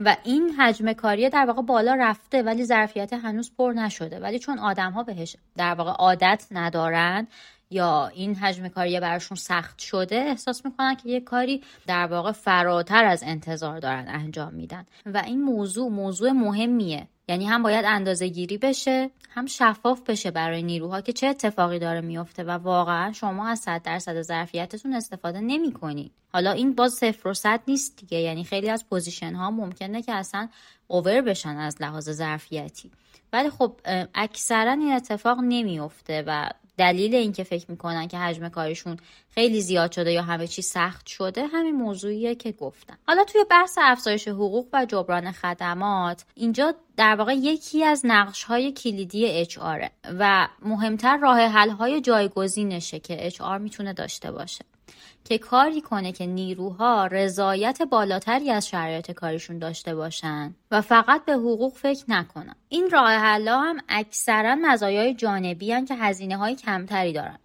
[0.00, 4.20] و این حجم کاری در واقع بالا رفته ولی ظرفیت هنوز پر نشده.
[4.20, 7.26] ولی چون آدم ها بهش در واقع عادت ندارن
[7.70, 13.04] یا این حجم کاری براشون سخت شده احساس می‌کنن که یه کاری در واقع فراتر
[13.04, 14.86] از انتظار دارن انجام میدن.
[15.06, 17.08] و این موضوع موضوع مهمیه.
[17.28, 22.00] یعنی هم باید اندازه گیری بشه هم شفاف بشه برای نیروها که چه اتفاقی داره
[22.00, 26.12] میفته و واقعا شما از 100 درصد ظرفیتتون استفاده نمی کنید.
[26.32, 28.18] حالا این باز صفر و صد نیست دیگه.
[28.18, 30.48] یعنی خیلی از position ها ممکنه که اصلا
[30.86, 32.90] اوور بشن از لحاظ ظرفیتی.
[33.32, 33.80] ولی خب
[34.14, 38.96] اکثرا این اتفاق نمیفته و دلیل اینکه فکر می‌کنن که حجم کارشون
[39.30, 42.98] خیلی زیاد شده یا همه چی سخت شده همین موضوعیه که گفتم.
[43.06, 48.72] حالا توی بحث افزایش حقوق و جبران خدمات اینجا در واقع یکی از نقش های
[48.72, 49.58] کلیدی اچ
[50.18, 54.64] و مهمتر راه حل های جایگزینشه که اچ می‌تونه داشته باشه.
[55.28, 61.32] که کاری کنه که نیروها رضایت بالاتری از شرایط کاریشون داشته باشن و فقط به
[61.32, 62.54] حقوق فکر نکنن.
[62.68, 67.38] این راه حلا هم اکثرا مزایای جانبی هن که هزینه های کمتری دارن.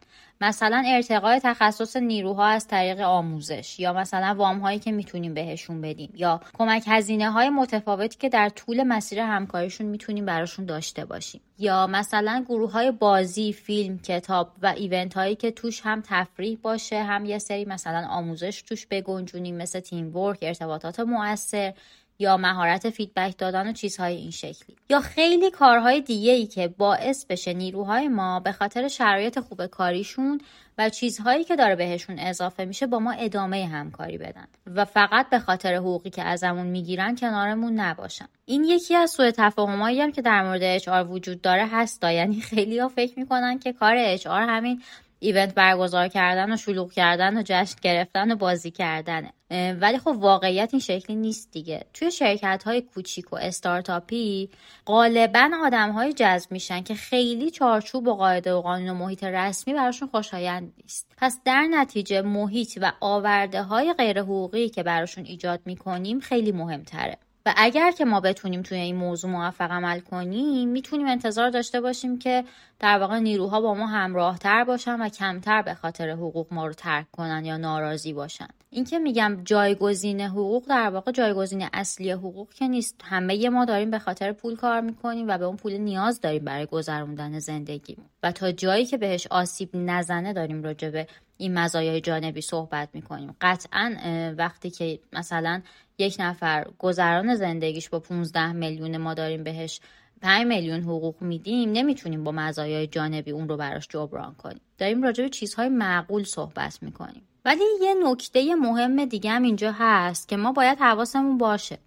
[0.43, 6.09] مثلا ارتقای تخصص نیروها از طریق آموزش یا مثلا وام هایی که می‌تونیم بهشون بدیم
[6.15, 11.87] یا کمک هزینه های متفاوتی که در طول مسیر همکاریشون می‌تونیم براشون داشته باشیم یا
[11.87, 17.25] مثلا گروه های بازی فیلم کتاب و ایونت هایی که توش هم تفریح باشه هم
[17.25, 21.73] یه سری مثلا آموزش توش بگنجونیم مثل تیم ورک ارتباطات مؤثر
[22.19, 24.75] یا مهارت فیدبک دادن و چیزهای این شکلی.
[24.89, 30.41] یا خیلی کارهای دیگه ای که باعث بشه نیروهای ما به خاطر شرایط خوب کاریشون
[30.77, 34.47] و چیزهایی که داره بهشون اضافه میشه با ما ادامه همکاری بدن.
[34.75, 38.25] و فقط به خاطر حقوقی که ازمون می‌گیرن کنارمون نباشن.
[38.45, 42.79] این یکی از سوء تفاهمایی هم که در مورد اچ وجود داره هستا یعنی خیلی
[42.79, 44.81] ها فکر می‌کنن که کار اچ همین
[45.23, 49.33] ایونت برگزار کردن و شلوغ کردن و جشن گرفتن و بازی کردنه.
[49.79, 51.85] ولی خب واقعیت این شکلی نیست دیگه.
[51.93, 54.49] توی شرکت های کوچیک و استارتاپی
[54.85, 59.73] غالبا آدم های جذب میشن که خیلی چارچوب و قاعده و قانون و محیط رسمی
[59.73, 61.11] براشون خوشایند نیست.
[61.17, 67.17] پس در نتیجه محیط و آورده های غیر حقوقی که براشون ایجاد می‌کنیم خیلی مهمتره.
[67.45, 72.19] و اگر که ما بتونیم توی این موضوع موفق عمل کنیم می‌تونیم انتظار داشته باشیم
[72.19, 72.43] که
[72.79, 76.73] در واقع نیروها با ما همراه تر باشن و کمتر به خاطر حقوق ما رو
[76.73, 78.47] ترک کنن یا ناراضی باشن.
[78.69, 83.01] این که میگم جایگزین حقوق در واقع جایگزین اصلی حقوق که نیست.
[83.03, 86.65] همه ما داریم به خاطر پول کار می‌کنیم و به اون پول نیاز داریم برای
[86.65, 88.05] گذروندن زندگیمون.
[88.23, 93.35] و تا جایی که بهش آسیب نزنه داریم راجع به این مزایای جانبی صحبت می‌کنیم.
[93.41, 93.95] قطعا
[94.37, 95.61] وقتی که مثلا
[95.97, 99.79] یک نفر گذران زندگیش با 15 میلیون ما داریم بهش
[100.21, 104.61] 5 میلیون حقوق میدیم نمی‌تونیم با مزایای جانبی اون رو براش جبران کنیم.
[104.77, 107.21] داریم راجع به چیزهای معقول صحبت می‌کنیم.
[107.45, 111.77] ولی یه نکته مهم دیگه هم اینجا هست که ما باید حواسمون باشه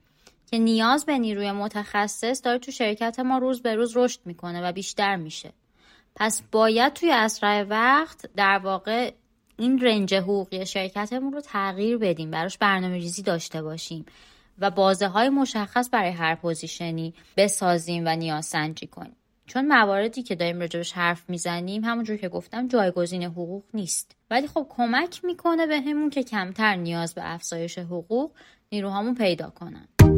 [0.51, 4.73] که نیاز به نیروی متخصص داره تو شرکت ما روز به روز رشد می‌کنه و
[4.73, 5.53] بیشتر میشه.
[6.17, 9.13] پس باید توی اسرع وقت در واقع
[9.59, 14.07] این رنج حقوقی شرکتمون رو تغییر بدیم براش برنامه ریزی داشته باشیم
[14.59, 19.17] و بازه های مشخص برای هر پوزیشنی بسازیم و نیاز سنجی کنیم.
[19.47, 24.17] چون مواردی که داریم راجبش حرف می‌زنیم همونجور که گفتم جایگزین حقوق نیست.
[24.31, 28.31] ولی خب کمک می‌کنه به همون که کمتر نیاز به افزایش حقوق
[28.73, 30.16] نیروهامون پیدا کنن.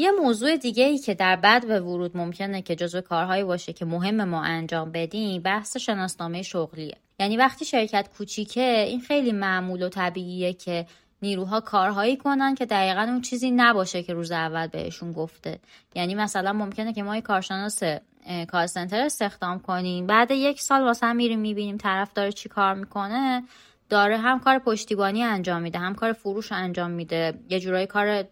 [0.00, 3.84] یه موضوع دیگه ای که در بد و ورود ممکنه که جزو کارهایی باشه که
[3.84, 6.96] مهم ما انجام بدیم بحث شناسنامه شغلیه.
[7.18, 10.86] یعنی وقتی شرکت کوچیکه این خیلی معمول و طبیعیه که
[11.22, 15.58] نیروها کارهایی کنن که دقیقا اون چیزی نباشه که روز اول بهشون گفته.
[15.94, 17.82] یعنی مثلا ممکنه که ما یه کارشناس
[18.48, 23.44] کار سنتر استخدام کنیم بعد یک سال واسه میریم می‌بینیم طرف داره چی کار می‌کنه.
[23.90, 27.34] داره هم کار پشتیبانی انجام میده هم کار فروش انجام میده.
[27.50, 28.24] یه جورایی کار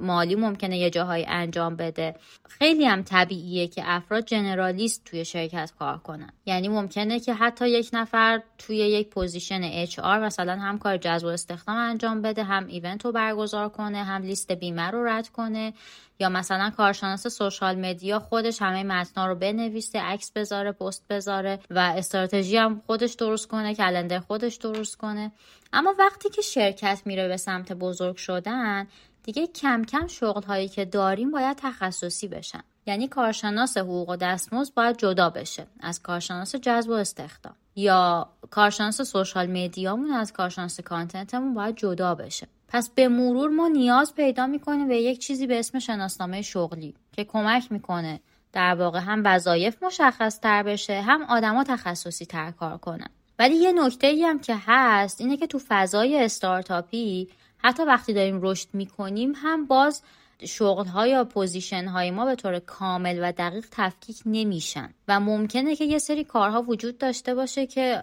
[0.00, 2.14] مالی ممکنه یه جاهایی انجام بده.
[2.48, 6.30] خیلی هم طبیعیه که افراد generalist توی شرکت کار کنن.
[6.46, 11.28] یعنی ممکنه که حتی یک نفر توی یک position HR مثلا هم کار جذب و
[11.28, 15.72] استخدام انجام بده هم event رو برگزار کنه هم لیست بیمه رو رد کنه.
[16.18, 21.78] یا مثلا کارشناس social media خودش همه متنا رو بنویسه عکس بذاره پست بذاره و
[21.78, 25.32] استراتژی هم خودش درست کنه calendar خودش درست کنه.
[25.72, 28.86] اما وقتی که شرکت میره به سمت بزرگ شدن
[29.22, 32.62] دیگه کم کم شغل هایی که داریم باید تخصصی بشن.
[32.86, 37.54] یعنی کارشناس حقوق و دستمزد باید جدا بشه از کارشناس جذب و استخدام.
[37.76, 42.46] یا کارشناس سوشال مدیامون از کارشناس کانتنتمون باید جدا بشه.
[42.74, 47.24] پس به مرور ما نیاز پیدا می‌کنیم به یک چیزی به اسم شناسنامه شغلی که
[47.24, 48.20] کمک می‌کنه
[48.52, 53.08] در واقع هم وظایف مشخص تر بشه هم آدما تخصصی تر کار کنن.
[53.38, 58.38] ولی یه نکته ای هم که هست اینه که تو فضای استارتاپی حتی وقتی داریم
[58.42, 60.02] رشد می‌کنیم هم باز
[60.44, 64.94] شغل ها یا position های ما به طور کامل و دقیق تفکیک نمیشن.
[65.08, 68.02] و ممکنه که یه سری کارها وجود داشته باشه که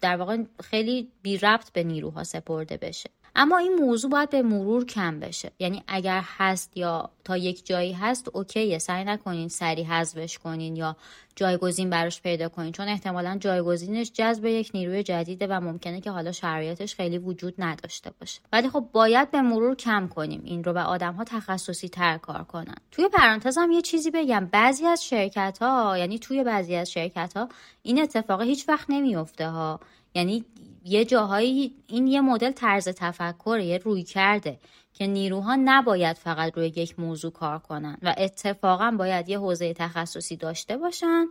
[0.00, 3.10] در واقع خیلی بی ربط به نیروها سپرده بشه.
[3.40, 5.50] اما این موضوع باید به مرور کم بشه.
[5.58, 10.76] یعنی اگر هست یا تا یک جایی هست OK یه سعی نکنین سریع حذفش کنین
[10.76, 10.96] یا
[11.36, 12.72] جایگزین براش پیدا کنین.
[12.72, 18.10] چون احتمالا جایگزینش جذب یک نیروی جدیده و ممکنه که حالا شرایطش خیلی وجود نداشته
[18.20, 18.40] باشه.
[18.52, 22.44] ولی خب باید به مرور کم کنیم این رو به آدم ها تخصصی تر کار
[22.44, 22.76] کنن.
[22.90, 24.48] توی پرانتز هم یه چیزی بگم.
[24.52, 27.48] بعضی از شرکت ها یعنی توی بعضی از شرکت ها
[27.82, 29.80] این اتفاق هیچ وقت نمیفته ها.
[30.14, 30.44] یعنی
[30.88, 34.58] یه جاهایی این یه مدل طرز تفکر یه روی کرده
[34.92, 40.36] که نیروها نباید فقط روی یک موضوع کار کنن و اتفاقا باید یه حوزه تخصصی
[40.36, 41.26] داشته باشن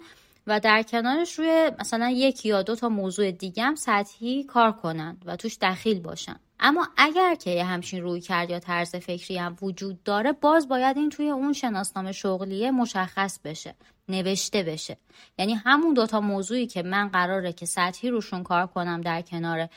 [0.48, 5.18] و در کنارش روی مثلا یک یا دو تا موضوع دیگه هم سطحی کار کنن
[5.26, 6.40] و توش دخیل باشن.
[6.60, 10.98] اما اگر که یه همچین روی کرد یا طرز فکری هم وجود داره باز باید
[10.98, 13.76] این توی اون شناسنامه شغلیه مشخص بشه.
[14.10, 14.98] نوشته بشه.
[15.38, 19.70] یعنی همون دوتا موضوعی که من قراره که سطحی روشون کار کنم در کنار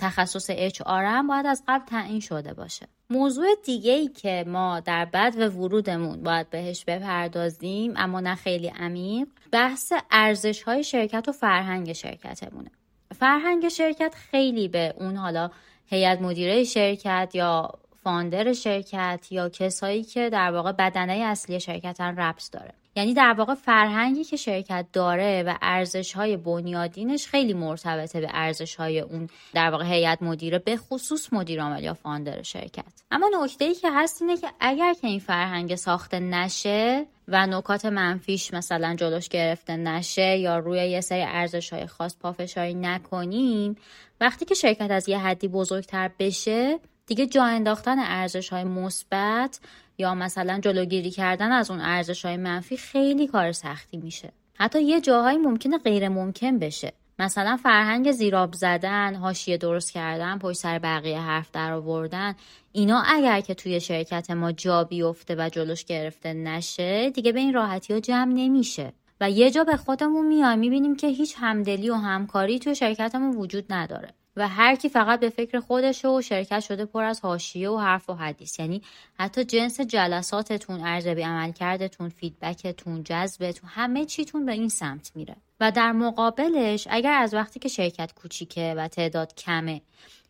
[0.00, 2.86] تخصص اچ هم باید از قبل تعیین شده باشه.
[3.10, 8.68] موضوع دیگه ای که ما در بد و ورودمون باید بهش بپردازیم اما نه خیلی
[8.68, 12.70] عمیق بحث ارزش های شرکت و فرهنگ شرکتمونه.
[13.18, 15.50] فرهنگ شرکت خیلی به اون حالا
[15.86, 17.72] هیئت مدیره شرکت یا
[18.04, 22.74] فاندر شرکت یا کسایی که در واقع بدنه اصلی شرکتن ربط داره.
[22.96, 28.74] یعنی در واقع فرهنگی که شرکت داره و ارزش های بنیادینش خیلی مرتبطه به ارزش
[28.74, 32.84] های اون در واقع هیئت مدیره به خصوص مدیر عامل یا فاندر شرکت.
[33.10, 37.84] اما نکته ای که هست اینه که اگر که این فرهنگ ساخته نشه و نکات
[37.84, 43.76] منفیش مثلا جلوش گرفته نشه یا روی یه سری ارزش های خاص پافشاری نکنیم
[44.20, 49.60] وقتی که شرکت از یه حدی بزرگتر بشه دیگه جا انداختن ارزش های مثبت
[49.98, 54.32] یا مثلا جلوگیری کردن از اون ارزش های منفی خیلی کار سختی میشه.
[54.54, 56.92] حتی یه جاهایی ممکنه غیر ممکن بشه.
[57.18, 62.34] مثلا فرهنگ زیراب زدن، حاشیه درست کردن، پشت سر بقیه حرف در آوردن
[62.72, 67.54] اینا اگر که توی شرکت ما جا بیفته و جلوش گرفته نشه دیگه به این
[67.54, 68.92] راحتی ها جمع نمیشه.
[69.20, 73.72] و یه جا به خودمون میایم می‌بینیم که هیچ همدلی و همکاری توی شرکتمون وجود
[73.72, 74.14] نداره.
[74.36, 78.10] و هر کی فقط به فکر خودشه و شرکت شده پر از حاشیه و حرف
[78.10, 78.60] و حدیث.
[78.60, 78.82] یعنی
[79.18, 85.36] حتی جنس جلساتتون ارزیابی عمل کردتون فیدبکتون جذبتون همه چیتون به این سمت میره.
[85.60, 89.80] و در مقابلش اگر از وقتی که شرکت کوچیکه و تعداد کمه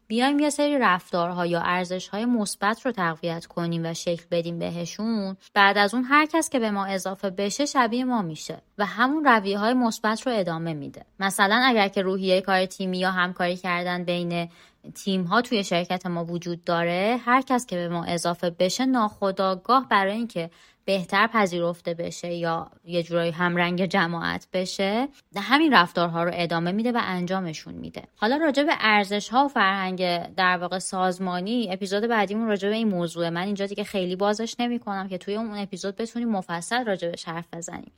[0.07, 5.79] بیایم یه سری رفتارها یا ارزشهای مثبت رو تقویت کنیم و شکل بدیم بهشون بعد
[5.79, 9.59] از اون هر کس که به ما اضافه بشه شبیه ما میشه و همون رویه
[9.59, 11.05] های مثبت رو ادامه میده.
[11.21, 14.49] مثلا اگر که روحیه کار تیمی یا همکاری کردن بین
[14.95, 19.89] تیم ها توی شرکت ما وجود داره هر کس که به ما اضافه بشه ناخداگاه
[19.89, 20.51] برای اینکه
[20.85, 27.01] بهتر پذیرفته بشه یا یه جورایی همرنگ جماعت بشه همین رفتارها رو ادامه میده و
[27.03, 28.03] انجامشون میده.
[28.16, 32.89] حالا راجع به ارزش ها و فرهنگ در واقع سازمانی اپیزود بعدیمون راجع به این
[32.89, 37.09] موضوع من اینجا دیگه خیلی بازش نمی کنم که توی اون اپیزود بتونیم مفصل راجع
[37.09, 37.93] بهش حرف بزنیم.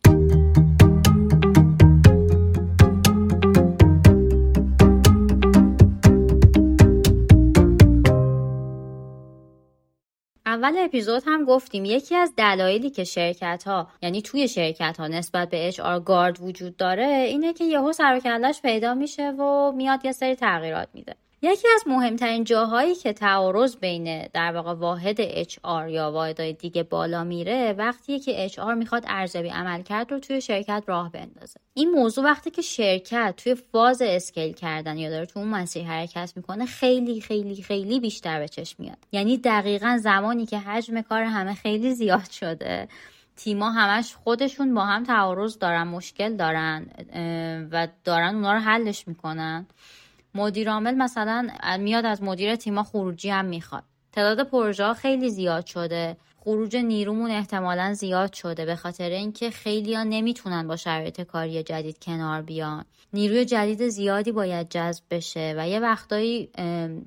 [10.56, 15.50] اول اپیزود هم گفتیم یکی از دلایلی که شرکت ها یعنی توی شرکت ها نسبت
[15.50, 18.20] به اچ آر گارد وجود داره اینه که یهو سر
[18.62, 21.16] پیدا میشه و میاد یه سری تغییرات میده.
[21.42, 27.24] یکی از مهمترین جاهایی که تعارض بین در واقع واحد HR یا واحدهای دیگه بالا
[27.24, 31.60] میره وقتی که HR می‌خواد ارزیابی عملکرد رو توی شرکت راه بندازه.
[31.74, 36.32] این موضوع وقتی که شرکت توی فاز اسکیل کردن یا داره تو اون مسیر حرکت
[36.36, 38.98] می‌کنه خیلی خیلی خیلی بیشتر به چشم میاد.
[39.12, 42.88] یعنی دقیقا زمانی که حجم کار همه خیلی زیاد شده
[43.36, 46.86] تیما همش خودشون با هم تعارض دارن مشکل دارن
[47.72, 49.66] و دارن اونا رو حلش می‌کنن.
[50.36, 53.82] مدیر عامل مثلا میاد از مدیر تیما خروجی هم می‌خواد.
[54.12, 56.16] تعداد پروژه خیلی زیاد شده.
[56.38, 61.98] خروج نیرومون احتمالا زیاد شده به خاطر اینکه خیلی ها نمی‌تونن با شرایط کاری جدید
[62.02, 62.84] کنار بیان.
[63.12, 66.50] نیروی جدید زیادی باید جذب بشه و یه وقتایی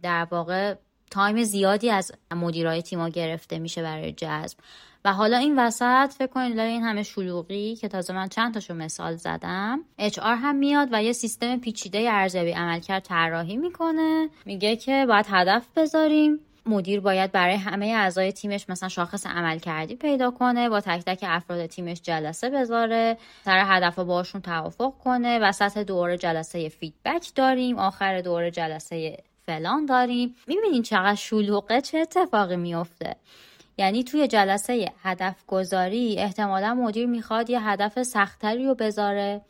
[0.01, 0.75] در واقع
[1.11, 4.57] تایم زیادی از مدیرای تیما گرفته میشه برای جذب.
[5.05, 8.73] و حالا این وسط فکر کنید لای این همه شلوغی که تازه من چند تاشو
[8.73, 9.79] مثال زدم.
[9.99, 14.29] HR هم میاد و یه سیستم پیچیده ارزیابی عملکرد طراحی می‌کنه.
[14.45, 16.39] میگه که باید هدف بذاریم.
[16.65, 21.19] مدیر باید برای همه اعضای تیمش مثلا شاخص عمل کردی پیدا کنه با تک تک
[21.27, 23.17] افراد تیمش جلسه بذاره.
[23.45, 25.39] سر هدف باشون توافق کنه.
[25.39, 27.79] وسط دوره جلسه فیدبک داریم.
[27.79, 30.35] آخر دوره جلسه فلان داریم.
[30.47, 33.15] می‌بینین چقدر شلوغه چه اتفاقی میفته
[33.79, 39.41] یعنی توی جلسه هدف گذاری احتمالا مدیر می‌خواد یه هدف سختری رو بذاره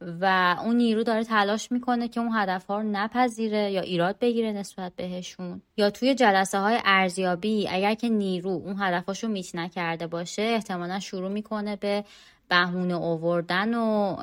[0.00, 4.52] و اون نیرو داره تلاش می‌کنه که اون هدف ها رو نپذیره یا ایراد بگیره
[4.52, 5.62] نسبت بهشون.
[5.76, 11.30] یا توی جلسه های ارزیابی اگر که نیرو اون هدفاشو میت نکرده باشه احتمالا شروع
[11.30, 12.04] می‌کنه به
[12.48, 14.16] بهونه اووردن و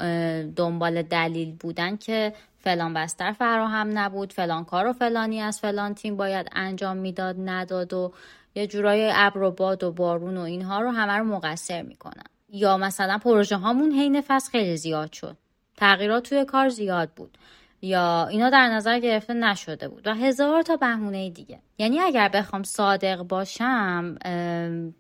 [0.56, 6.18] دنبال دلیل بودن که فلان بستر فراهم نبود فلان کار و فلانی از فلان تیم
[6.18, 8.14] باید انجام می‌داد نداد و
[8.56, 12.24] یه جورای ابر و باد و بارون و اینها رو همه رو مقصر می‌کنن.
[12.50, 15.38] یا مثلا پروژه هامون حین فصل خیلی زیاد شد.
[15.78, 17.38] تغییرات توی کار زیاد بود.
[17.82, 20.08] یا اینا در نظر گرفته نشده بود.
[20.08, 21.60] و هزار تا بهونه دیگه.
[21.78, 24.18] یعنی اگر بخوام صادق باشم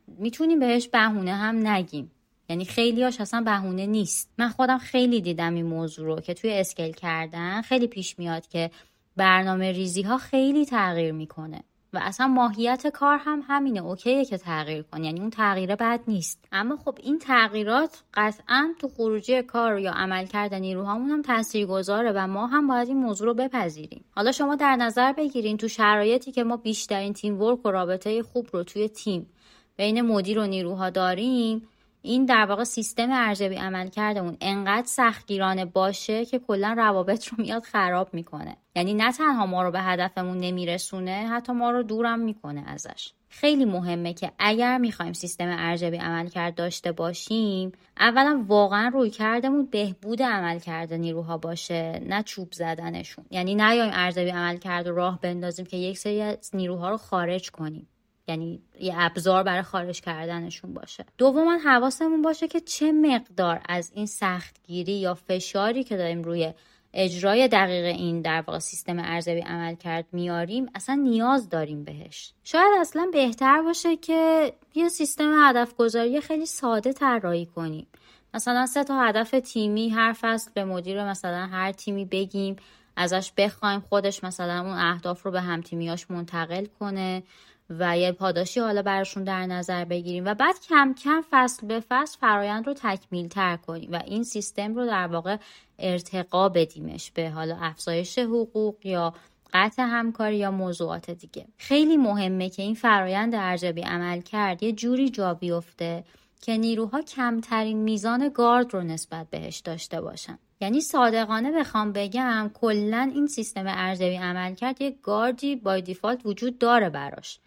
[0.07, 2.11] می‌تونیم بهش بهونه هم نگیم.
[2.49, 4.29] یعنی خیلی هاش اصلا بهونه نیست.
[4.37, 8.71] من خودم خیلی دیدم این موضوع رو که توی اسکیل کردن خیلی پیش میاد که
[9.17, 11.63] برنامه ریزی ها خیلی تغییر می‌کنه.
[11.93, 13.79] و اصلا ماهیت کار هم همینه.
[13.79, 16.45] اوکیه که تغییر کن یعنی اون تغییره بد نیست.
[16.51, 22.11] اما خب این تغییرات قطعا تو خروجی کار یا عمل کردن نیروهامون هم تاثیر گذاره
[22.11, 24.03] و ما هم باید این موضوع رو بپذیریم.
[24.15, 28.47] حالا شما در نظر بگیرین تو شرایطی که ما بیشترین تیم ورک و رابطه خوب
[28.51, 29.29] رو توی تیم
[29.77, 31.67] بین مدیر و نیروها داریم
[32.05, 37.63] این در واقع سیستم ارزیابی عمل اون انقدر سختگیرانه باشه که کلا روابط رو میاد
[37.63, 38.57] خراب می‌کنه.
[38.75, 43.13] یعنی نه تنها ما رو به هدفمون نمیرسونه حتی ما رو دورم می‌کنه ازش.
[43.29, 50.21] خیلی مهمه که اگر می‌خوایم سیستم ارزیابی عملکرد داشته باشیم اولا واقعا روی کردمون بهبود
[50.21, 53.25] عملکرد نیروها باشه نه چوب زدنشون.
[53.31, 57.87] یعنی نیایم ارزیابی عملکرد رو راه بندازیم که یک سری از نیروها رو خارج کنیم.
[58.27, 61.05] یعنی یه ابزار برای خارج کردنشون باشه.
[61.17, 66.53] دوما حواسمون باشه که چه مقدار از این سختگیری یا فشاری که داریم روی
[66.93, 72.33] اجرای دقیق این در واقع سیستم ارزیابی عمل کرد میاریم اصلا نیاز داریم بهش.
[72.43, 77.87] شاید اصلا بهتر باشه که یه سیستم هدف گذاری خیلی ساده طراحی کنیم.
[78.33, 82.55] مثلا سه تا هدف تیمی هر فصل به مدیر مثلا هر تیمی بگیم
[82.95, 87.23] ازش بخوایم خودش مثلا اون اهداف رو به هم تیمیاش منتقل کنه.
[87.69, 90.25] و یه پاداشی حالا براشون در نظر بگیریم.
[90.25, 94.75] و بعد کم کم فصل به فصل فرایند رو تکمیل تر کنیم و این سیستم
[94.75, 95.37] رو در واقع
[95.79, 99.13] ارتقا بدیمش به حالا افزایش حقوق یا
[99.53, 101.47] قطع همکاری یا موضوعات دیگه.
[101.57, 106.03] خیلی مهمه که این فرایند ارزیابی عمل کرد یه جوری جا بیفته
[106.41, 110.37] که نیروها کمترین میزان گارد رو نسبت بهش داشته باشن.
[110.63, 116.57] یعنی صادقانه بخوام بگم کلا این سیستم ارزیابی عمل کرد یه گاردی بای دیفالت وجود
[116.57, 117.39] داره براش.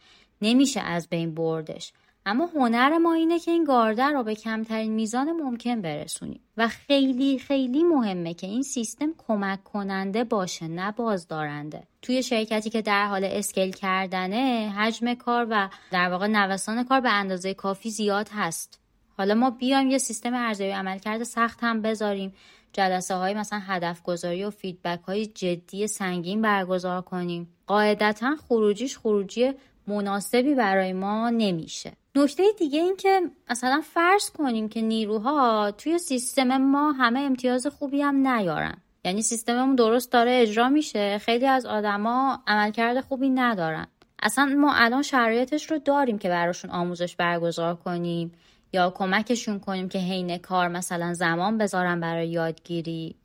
[0.43, 1.93] نمیشه از بین بردش.
[2.27, 6.41] اما هنر ما اینه که این گارده رو به کمترین میزان ممکن برسونیم.
[6.57, 11.83] و خیلی خیلی مهمه که این سیستم کمک کننده باشه نه بازدارنده.
[12.03, 17.11] توی شرکتی که در حال اسکیل کردنه حجم کار و در واقع نوسان کار به
[17.13, 18.81] اندازه کافی زیاد هست.
[19.19, 22.33] حالا ما بیایم یه سیستم ارزیابی عملکرد سخت هم بذاریم.
[22.77, 27.49] جلسه های مثلا هدف گذاری و فیدبک های جدی سنگین برگزار کنیم.
[27.67, 29.53] قاعدتا خروجیش خروجی
[29.87, 31.93] مناسبی برای ما نمیشه.
[32.15, 33.21] نکته دیگه این که
[33.51, 38.77] مثلا فرض کنیم که نیروها توی سیستم ما همه امتیاز خوبی هم نیارن.
[39.05, 41.19] یعنی سیستممون درست داره اجرا میشه.
[41.19, 43.87] خیلی از آدما عملکرد خوبی ندارن.
[44.23, 48.33] اصلا ما الان شرایطش رو داریم که براشون آموزش برگزار کنیم.
[48.73, 53.17] یا کمکشون کنیم که حین کار مثلا زمان بذارن برای یادگیری؟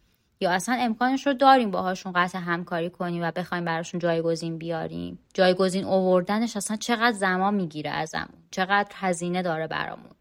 [0.41, 5.85] یا اصلا امکانش رو داریم باهاشون قطع همکاری کنیم و بخوایم براشون جایگزین بیاریم؟ جایگزین
[5.85, 10.11] اووردنش اصلا چقدر زمان می‌گیره ازمون؟ چقدر هزینه داره برامون؟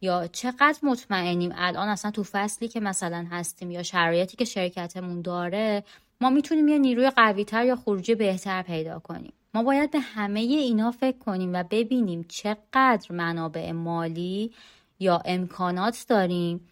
[0.00, 5.84] یا چقدر مطمئنیم الان اصلا تو فصلی که مثلا هستیم یا شرایطی که شرکتمون داره
[6.20, 10.90] ما می‌تونیم یه نیروی قویتر یا خروجی بهتر پیدا کنیم؟ ما باید به همه اینا
[10.90, 14.52] فکر کنیم و ببینیم چقدر منابع مالی
[14.98, 16.68] یا امکانات داریم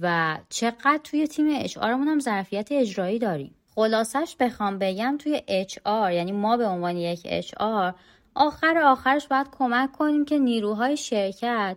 [0.00, 3.54] و چقدر توی تیم اچ هم ظرفیت اجرایی داریم.
[3.74, 7.54] خلاصش بخوام بگم توی اچ یعنی ما به عنوان یک اچ
[8.34, 11.76] آخر آخرش باید کمک کنیم که نیروهای شرکت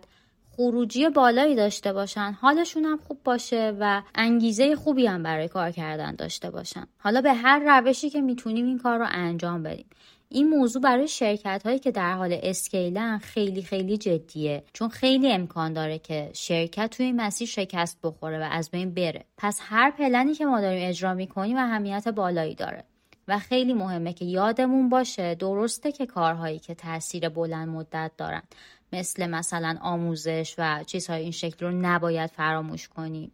[0.56, 6.14] خروجی بالایی داشته باشن حالشون هم خوب باشه و انگیزه خوبی هم برای کار کردن
[6.14, 6.86] داشته باشن.
[6.98, 9.86] حالا به هر روشی که می‌تونیم این کار رو انجام بدیم.
[10.28, 15.72] این موضوع برای شرکت هایی که در حال اسکیلن خیلی خیلی جدیه چون خیلی امکان
[15.72, 19.24] داره که شرکت توی این مسیر شکست بخوره و از بین بره.
[19.36, 22.84] پس هر پلنی که ما داریم اجرا می‌کنیم اهمیت بالایی داره
[23.28, 28.42] و خیلی مهمه که یادمون باشه درسته که کارهایی که تاثیر بلند مدت دارن
[28.92, 33.32] مثل مثلا آموزش و چیزهای این شکل رو نباید فراموش کنیم.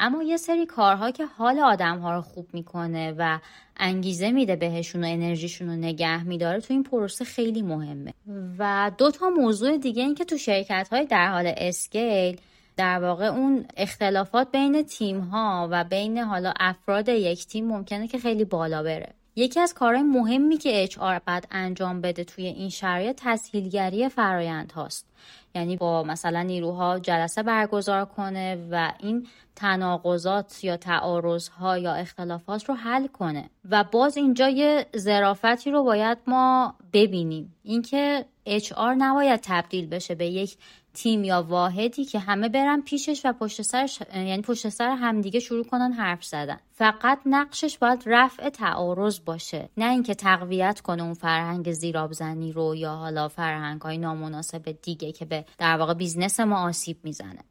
[0.00, 3.38] اما یه سری کارها که حال آدم ها رو خوب می‌کنه و
[3.76, 8.12] انگیزه میده بهشون و انرژیشون رو نگه میداره تو این پروسه خیلی مهمه.
[8.58, 12.40] و دو تا موضوع دیگه این که تو شرکت های در حال اسکیل
[12.76, 18.18] در واقع اون اختلافات بین تیم ها و بین حالا افراد یک تیم ممکنه که
[18.18, 19.14] خیلی بالا بره.
[19.36, 24.72] یکی از کارهای مهمی که اچ آر بعد انجام بده توی این شرایط تسهیلگری فرایند
[24.72, 25.06] هاست.
[25.54, 29.26] یعنی با مثلا نیروها جلسه برگزار کنه و این
[29.56, 33.50] تناقضات یا تعارض ها یا اختلافات رو حل کنه.
[33.70, 37.54] و باز اینجا یه ظرافتی رو باید ما ببینیم.
[37.62, 40.56] اینکه HR نباید تبدیل بشه به یک
[40.96, 45.64] تیم یا واحدی که همه برن پیشش و پشت سرش یعنی پشت سر همدیگه شروع
[45.64, 46.58] کنن حرف زدن.
[46.72, 49.68] فقط نقشش باید رفع تعارض باشه.
[49.76, 55.24] نه اینکه تقویت کنه اون فرهنگ زیرابزنی رو یا حالا فرهنگ های نامناسب دیگه که
[55.24, 57.44] به در واقع business ما آسیب می‌زنه.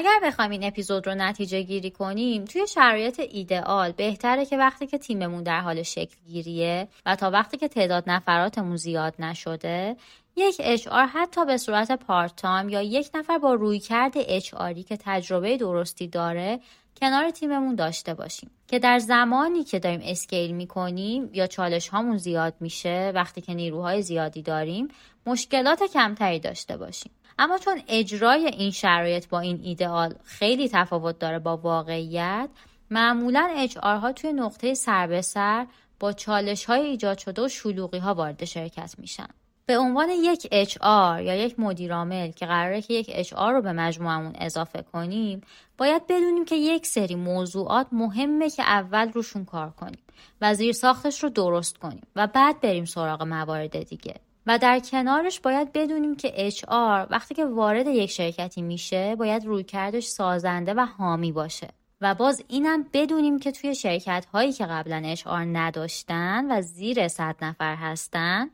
[0.00, 4.98] اگر بخوایم این اپیزود رو نتیجه گیری کنیم توی شرایط ایدئال بهتره که وقتی که
[4.98, 9.96] تیممون در حال شکل گیریه و تا وقتی که تعداد نفراتمون زیاد نشده
[10.36, 14.54] یک HR حتی به صورت part time یا یک نفر با رویکرد HR
[14.88, 16.60] که تجربه درستی داره
[17.00, 18.50] کنار تیممون داشته باشیم.
[18.68, 24.02] که در زمانی که داریم scale می‌کنیم یا چالش هامون زیاد میشه وقتی که نیروهای
[24.02, 24.88] زیادی داریم
[25.26, 27.12] مشکلات کمتری داشته باشیم.
[27.42, 32.48] اما چون اجرای این شرایط با این ایدئال خیلی تفاوت داره با واقعیت
[32.90, 35.66] معمولا اچ ها توی نقطه سر به سر
[36.00, 39.26] با چالش های ایجاد شده و شلوغی ها وارد شرکت میشن.
[39.66, 44.32] به عنوان یک HR یا یک مدیرعامل که قراره که یک HR رو به مجموعمون
[44.38, 45.40] اضافه کنیم
[45.78, 50.02] باید بدونیم که یک سری موضوعات مهمه که اول روشون کار کنیم
[50.40, 54.14] و زیر ساختش رو درست کنیم و بعد بریم سراغ موارد دیگه.
[54.46, 60.06] و در کنارش باید بدونیم که HR وقتی که وارد یک شرکتی میشه باید رویکردش
[60.06, 61.68] سازنده و حامی باشه.
[62.00, 67.36] و باز اینم بدونیم که توی شرکت هایی که قبلا HR نداشتن و زیر 100
[67.42, 68.50] نفر هستن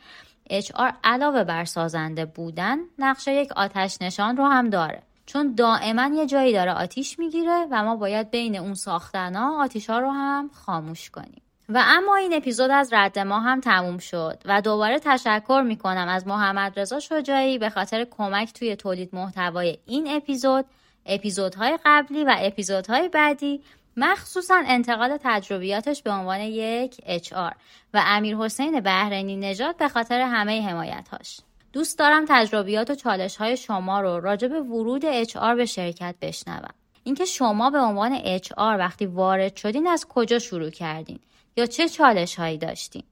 [0.51, 5.03] HR علاوه بر سازنده بودن نقشه یک آتش نشان رو هم داره.
[5.27, 9.99] چون دائما یه جایی داره آتیش می‌گیره و ما باید بین اون ساختنا آتیش ها
[9.99, 11.43] رو هم خاموش کنیم.
[11.69, 16.27] و اما این اپیزود از رد ما هم تموم شد و دوباره تشکر می‌کنم از
[16.27, 20.65] محمد رضا شجاعی به خاطر کمک توی تولید محتوای این اپیزود
[21.07, 23.61] اپیزودهای قبلی و اپیزودهای بعدی
[23.97, 27.55] مخصوصا انتقال تجربیاتش به عنوان یک HR
[27.95, 31.41] و امیر حسین بهرنی نژاد به خاطر همه حمایتهاش.
[31.73, 36.75] دوست دارم تجربیات و چالش های شما رو راجع به ورود HR به شرکت بشنوم.
[37.05, 41.21] اینکه شما به عنوان HR وقتی وارد شدین از کجا شروع کردین؟
[41.57, 43.03] یا چه چالش هایی داشتین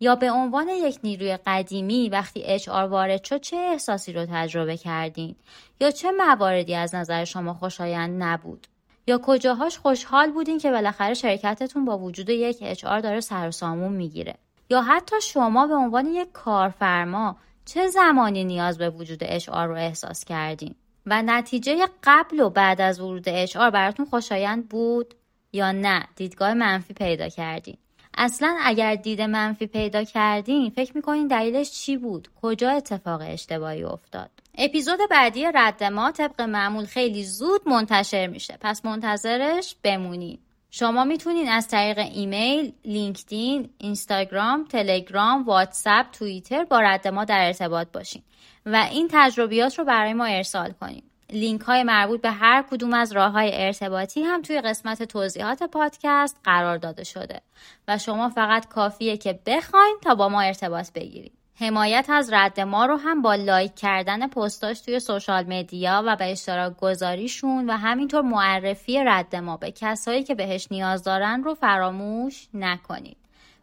[0.00, 5.36] یا به عنوان یک نیروی قدیمی وقتی اچ وارد شد چه احساسی رو تجربه کردین؟
[5.80, 8.66] یا چه مواردی از نظر شما خوشایند نبود؟
[9.06, 13.92] یا کجاهاش خوشحال بودین که بالاخره شرکتتون با وجود یک اچ داره سر و سامون
[13.92, 14.34] می‌گیره؟
[14.70, 20.24] یا حتی شما به عنوان یک کارفرما چه زمانی نیاز به وجود اچ رو احساس
[20.24, 20.74] کردین؟
[21.06, 25.14] و نتیجه قبل و بعد از ورود اچ براتون خوشایند بود
[25.52, 27.76] یا نه؟ دیدگاه منفی پیدا کردین.
[28.18, 34.30] اصلا اگر دید منفی پیدا کردین فکر می‌کنین دلیلش چی بود؟ کجا اتفاق اشتباهی افتاد؟
[34.58, 38.58] اپیزود بعدی رد ما طبق معمول خیلی زود منتشر میشه.
[38.60, 40.40] پس منتظرش بمونید
[40.70, 47.88] شما می‌تونین از طریق ایمیل، لینکدین، اینستاگرام، تلگرام، واتساپ، توییتر با رد ما در ارتباط
[47.92, 48.22] باشین
[48.66, 51.02] و این تجربیات رو برای ما ارسال کنین.
[51.34, 56.40] لینک های مربوط به هر کدوم از راه های ارتباطی هم توی قسمت توضیحات پادکست
[56.44, 57.40] قرار داده شده
[57.88, 61.32] و شما فقط کافیه که بخواین تا با ما ارتباط بگیرید.
[61.60, 66.32] حمایت از رد ما رو هم با like کردن پستاش توی social media و به
[66.32, 72.48] اشتراک گذاریشون و همینطور معرفی رد ما به کسایی که بهش نیاز دارن رو فراموش
[72.54, 73.16] نکنید.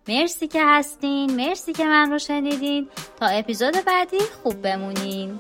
[0.08, 2.88] مرسی که هستین مرسی که من رو شنیدین
[3.20, 5.40] تا اپیزود بعدی خوب بمونین